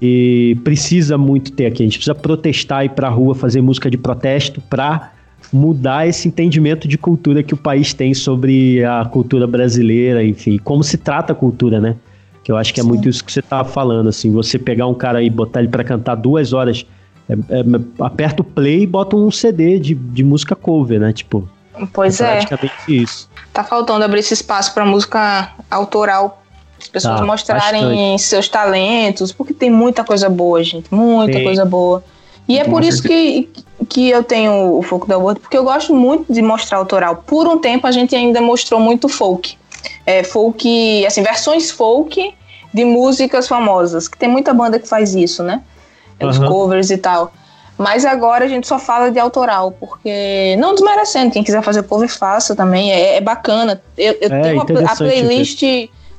[0.02, 1.84] E precisa muito ter aqui.
[1.84, 5.14] A gente precisa protestar e ir pra rua, fazer música de protesto pra
[5.52, 10.84] mudar esse entendimento de cultura que o país tem sobre a cultura brasileira, enfim, como
[10.84, 11.96] se trata a cultura, né?
[12.44, 12.90] Que eu acho que é Sim.
[12.90, 15.84] muito isso que você tá falando, assim, você pegar um cara e botar ele para
[15.84, 16.86] cantar duas horas,
[17.28, 17.64] é, é,
[18.00, 21.12] aperta o play e bota um CD de, de música cover, né?
[21.12, 21.50] Tipo,
[21.94, 22.32] pois é.
[22.32, 22.92] praticamente é.
[22.92, 23.30] isso.
[23.52, 26.42] Tá faltando abrir esse espaço para música autoral
[26.80, 28.22] as pessoas tá, mostrarem bastante.
[28.22, 31.44] seus talentos, porque tem muita coisa boa, gente, muita tem.
[31.44, 32.04] coisa boa.
[32.48, 33.50] E é por isso que,
[33.90, 37.24] que eu tenho o Foco da World, porque eu gosto muito de mostrar autoral.
[37.26, 39.58] Por um tempo a gente ainda mostrou muito folk.
[40.06, 42.34] É, folk, assim, versões folk
[42.74, 45.62] de músicas famosas, que tem muita banda que faz isso, né?
[46.22, 46.30] Uhum.
[46.30, 47.32] Os covers e tal.
[47.78, 52.10] Mas agora a gente só fala de autoral, porque não desmerecendo, quem quiser fazer cover
[52.10, 53.82] faça também, é, é bacana.
[53.98, 55.64] Eu, eu é, tenho a, a playlist,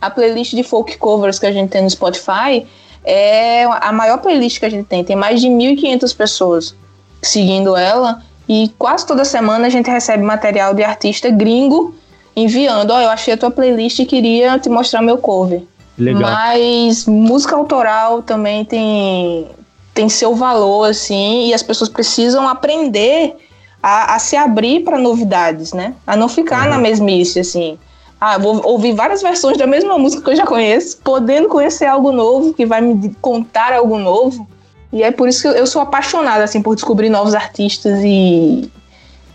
[0.01, 2.67] a playlist de folk covers que a gente tem no Spotify,
[3.07, 5.05] é a maior playlist que a gente tem.
[5.05, 6.75] Tem mais de 1.500 pessoas
[7.23, 8.21] seguindo ela.
[8.49, 11.95] E quase toda semana a gente recebe material de artista gringo
[12.35, 12.91] enviando.
[12.91, 15.63] Ó, oh, eu achei a tua playlist e queria te mostrar meu cover.
[15.97, 16.23] Legal.
[16.23, 19.47] Mas música autoral também tem,
[19.95, 23.35] tem seu valor, assim, e as pessoas precisam aprender
[23.83, 25.95] a, a se abrir para novidades, né?
[26.07, 26.71] A não ficar uhum.
[26.71, 27.79] na mesmice, assim
[28.21, 32.13] ah, vou ouvir várias versões da mesma música que eu já conheço, podendo conhecer algo
[32.13, 34.49] novo, que vai me contar algo novo.
[34.93, 38.71] E é por isso que eu sou apaixonada, assim, por descobrir novos artistas e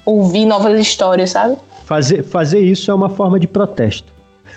[0.03, 1.58] ouvir novas histórias, sabe?
[1.86, 4.12] Fazer, fazer isso é uma forma de protesto.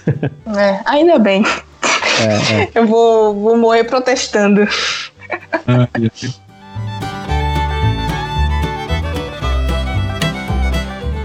[0.57, 1.43] É, ainda bem.
[2.21, 2.71] É, é.
[2.75, 4.69] Eu vou, vou morrer protestando.
[5.67, 5.89] Ah,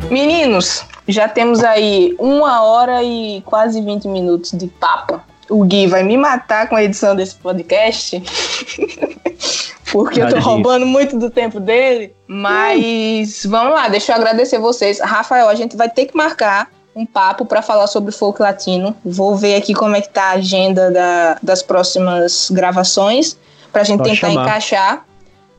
[0.10, 5.22] Meninos, já temos aí uma hora e quase 20 minutos de papo.
[5.49, 8.22] O Gui vai me matar com a edição desse podcast.
[9.91, 12.14] porque eu tô roubando muito do tempo dele.
[12.27, 14.99] Mas vamos lá, deixa eu agradecer vocês.
[14.99, 18.95] Rafael, a gente vai ter que marcar um papo para falar sobre folk latino.
[19.03, 23.38] Vou ver aqui como é que tá a agenda da, das próximas gravações
[23.72, 24.44] para a gente tentar chamar.
[24.45, 25.06] encaixar.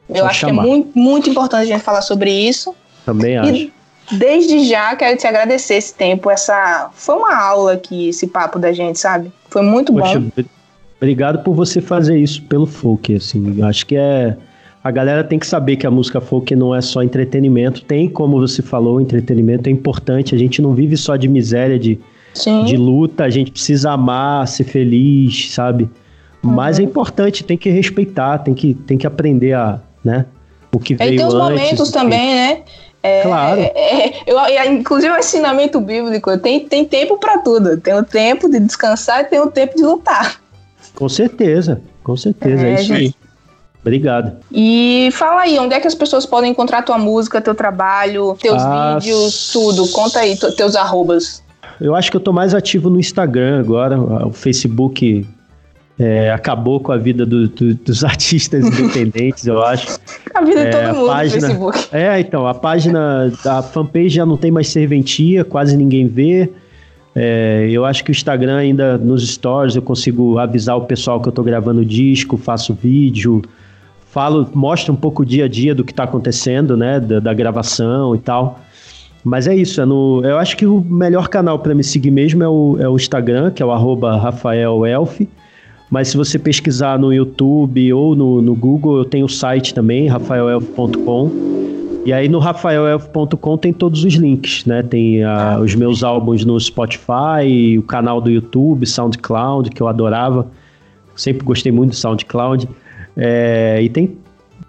[0.08, 0.62] Eu acho chamar.
[0.62, 2.74] que é muito, muito importante a gente falar sobre isso.
[3.04, 3.79] Também acho.
[4.12, 8.72] Desde já quero te agradecer esse tempo, essa foi uma aula aqui, esse papo da
[8.72, 9.32] gente, sabe?
[9.48, 10.42] Foi muito Poxa, bom.
[10.96, 13.62] Obrigado por você fazer isso pelo folk, assim.
[13.62, 14.36] Acho que é
[14.82, 18.40] a galera tem que saber que a música folk não é só entretenimento, tem, como
[18.40, 20.34] você falou, entretenimento é importante.
[20.34, 22.00] A gente não vive só de miséria, de,
[22.66, 25.84] de luta, a gente precisa amar, ser feliz, sabe?
[26.42, 26.52] Uhum.
[26.52, 30.24] Mas é importante, tem que respeitar, tem que, tem que aprender a, né?
[30.72, 31.14] O que veio antes.
[31.14, 32.62] E tem os momentos também, né?
[33.02, 33.60] É, claro.
[33.60, 34.38] É, eu,
[34.72, 37.76] inclusive, o ensinamento bíblico tem, tem tempo para tudo.
[37.78, 40.40] Tem o tempo de descansar e tem o tempo de lutar.
[40.94, 43.14] Com certeza, com certeza, é, é isso aí.
[43.80, 44.36] Obrigado.
[44.52, 48.62] E fala aí, onde é que as pessoas podem encontrar tua música, teu trabalho, teus
[48.62, 49.02] as...
[49.02, 49.88] vídeos, tudo?
[49.88, 51.42] Conta aí, teus arrobas.
[51.80, 53.98] Eu acho que eu tô mais ativo no Instagram agora.
[53.98, 55.26] O Facebook
[56.00, 60.00] é, acabou com a vida do, do, dos artistas independentes, eu acho.
[60.34, 61.88] A vida de todo mundo página, no Facebook.
[61.92, 66.48] É, então, a página da fanpage já não tem mais serventia, quase ninguém vê.
[67.14, 71.28] É, eu acho que o Instagram ainda, nos stories, eu consigo avisar o pessoal que
[71.28, 73.42] eu estou gravando disco, faço vídeo,
[74.06, 77.34] falo, mostro um pouco o dia a dia do que está acontecendo, né, da, da,
[77.34, 78.60] gravação e tal.
[79.22, 82.42] Mas é isso, é no, eu acho que o melhor canal para me seguir mesmo
[82.42, 85.20] é o, é o Instagram, que é o arroba rafaelelf.
[85.90, 90.06] Mas se você pesquisar no YouTube ou no, no Google, eu tenho o site também,
[90.06, 91.30] rafaelelf.com.
[92.06, 94.82] E aí no rafaelelf.com tem todos os links, né?
[94.82, 100.46] Tem uh, os meus álbuns no Spotify, o canal do YouTube, SoundCloud, que eu adorava.
[101.16, 102.68] Sempre gostei muito do SoundCloud.
[103.16, 104.16] É, e tem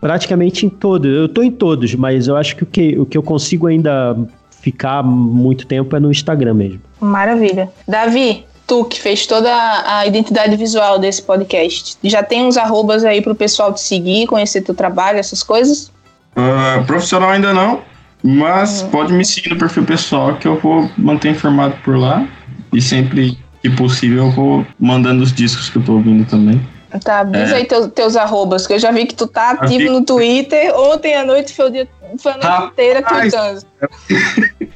[0.02, 1.10] praticamente em todos.
[1.15, 4.18] Eu tô em todos, mas eu acho que o que, o que eu consigo ainda
[4.49, 6.80] ficar muito tempo é no Instagram mesmo.
[6.99, 7.69] Maravilha.
[7.88, 9.52] Davi, tu que fez toda
[9.85, 14.61] a identidade visual desse podcast, já tem uns arrobas aí pro pessoal te seguir, conhecer
[14.61, 15.91] teu trabalho, essas coisas?
[16.38, 17.81] Uh, profissional ainda não,
[18.23, 18.89] mas uhum.
[18.91, 22.26] pode me seguir no perfil pessoal que eu vou manter informado por lá.
[22.72, 26.65] E sempre que possível eu vou mandando os discos que eu tô ouvindo também.
[27.03, 27.56] Tá, diz é.
[27.56, 30.73] aí teus, teus arrobas, que eu já vi que tu tá ativo no Twitter.
[30.80, 32.72] Ontem à noite foi, o dia, foi a noite Rapaz.
[32.72, 33.61] inteira tweetando.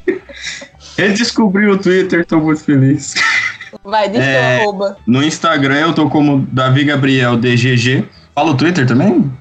[0.98, 3.14] Redescobri o Twitter, tô muito feliz.
[3.84, 4.98] Vai, deixa é, arroba.
[5.06, 8.06] No Instagram eu tô como Davi Gabriel DGG.
[8.34, 9.32] Fala o Twitter também?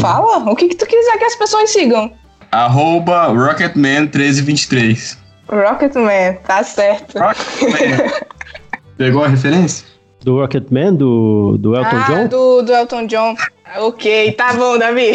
[0.00, 2.12] Fala, o que, que tu quiser que as pessoas sigam.
[2.50, 5.16] Arroba Rocketman1323.
[5.48, 7.18] Rocketman, tá certo.
[7.18, 8.10] Rocketman.
[8.96, 9.86] Pegou a referência?
[10.20, 12.28] Do Rocketman, do, do Elton ah, John?
[12.28, 13.34] Do, do Elton John.
[13.78, 15.12] Ok, tá bom, Davi.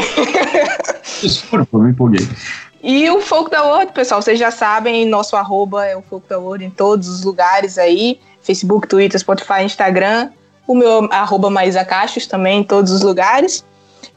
[1.21, 2.27] Desculpa, me empolguei.
[2.83, 6.37] E o Folk da World, pessoal, vocês já sabem, nosso arroba é o Folk da
[6.37, 8.19] World em todos os lugares aí.
[8.47, 10.29] Facebook, Twitter, Spotify, Instagram.
[10.65, 11.85] O meu arroba Maísa
[12.29, 13.63] também em todos os lugares.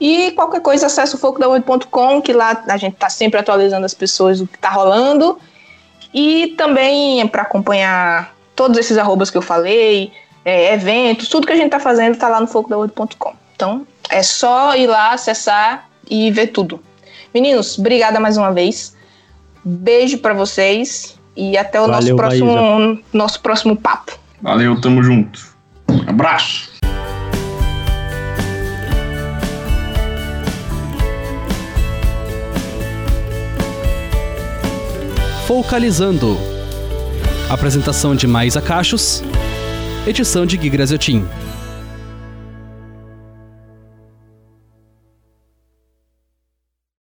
[0.01, 4.39] E qualquer coisa, acesse o focodaworld.com, que lá a gente tá sempre atualizando as pessoas
[4.39, 5.39] do que tá rolando.
[6.15, 10.13] E também para acompanhar todos esses arrobas que eu falei,
[10.45, 13.35] é, eventos, tudo que a gente tá fazendo tá lá no focodaworld.com.
[13.55, 16.81] Então, é só ir lá, acessar e ver tudo.
[17.33, 18.97] Meninos, obrigada mais uma vez.
[19.65, 24.20] Beijo para vocês e até o Valeu, nosso próximo, nosso próximo papo.
[24.43, 25.55] Valeu, tamo junto.
[26.07, 26.71] Abraço.
[35.47, 36.39] Focalizando.
[37.51, 39.23] Apresentação de Mais Acachos.
[40.07, 41.27] Edição de Gui Graziotin.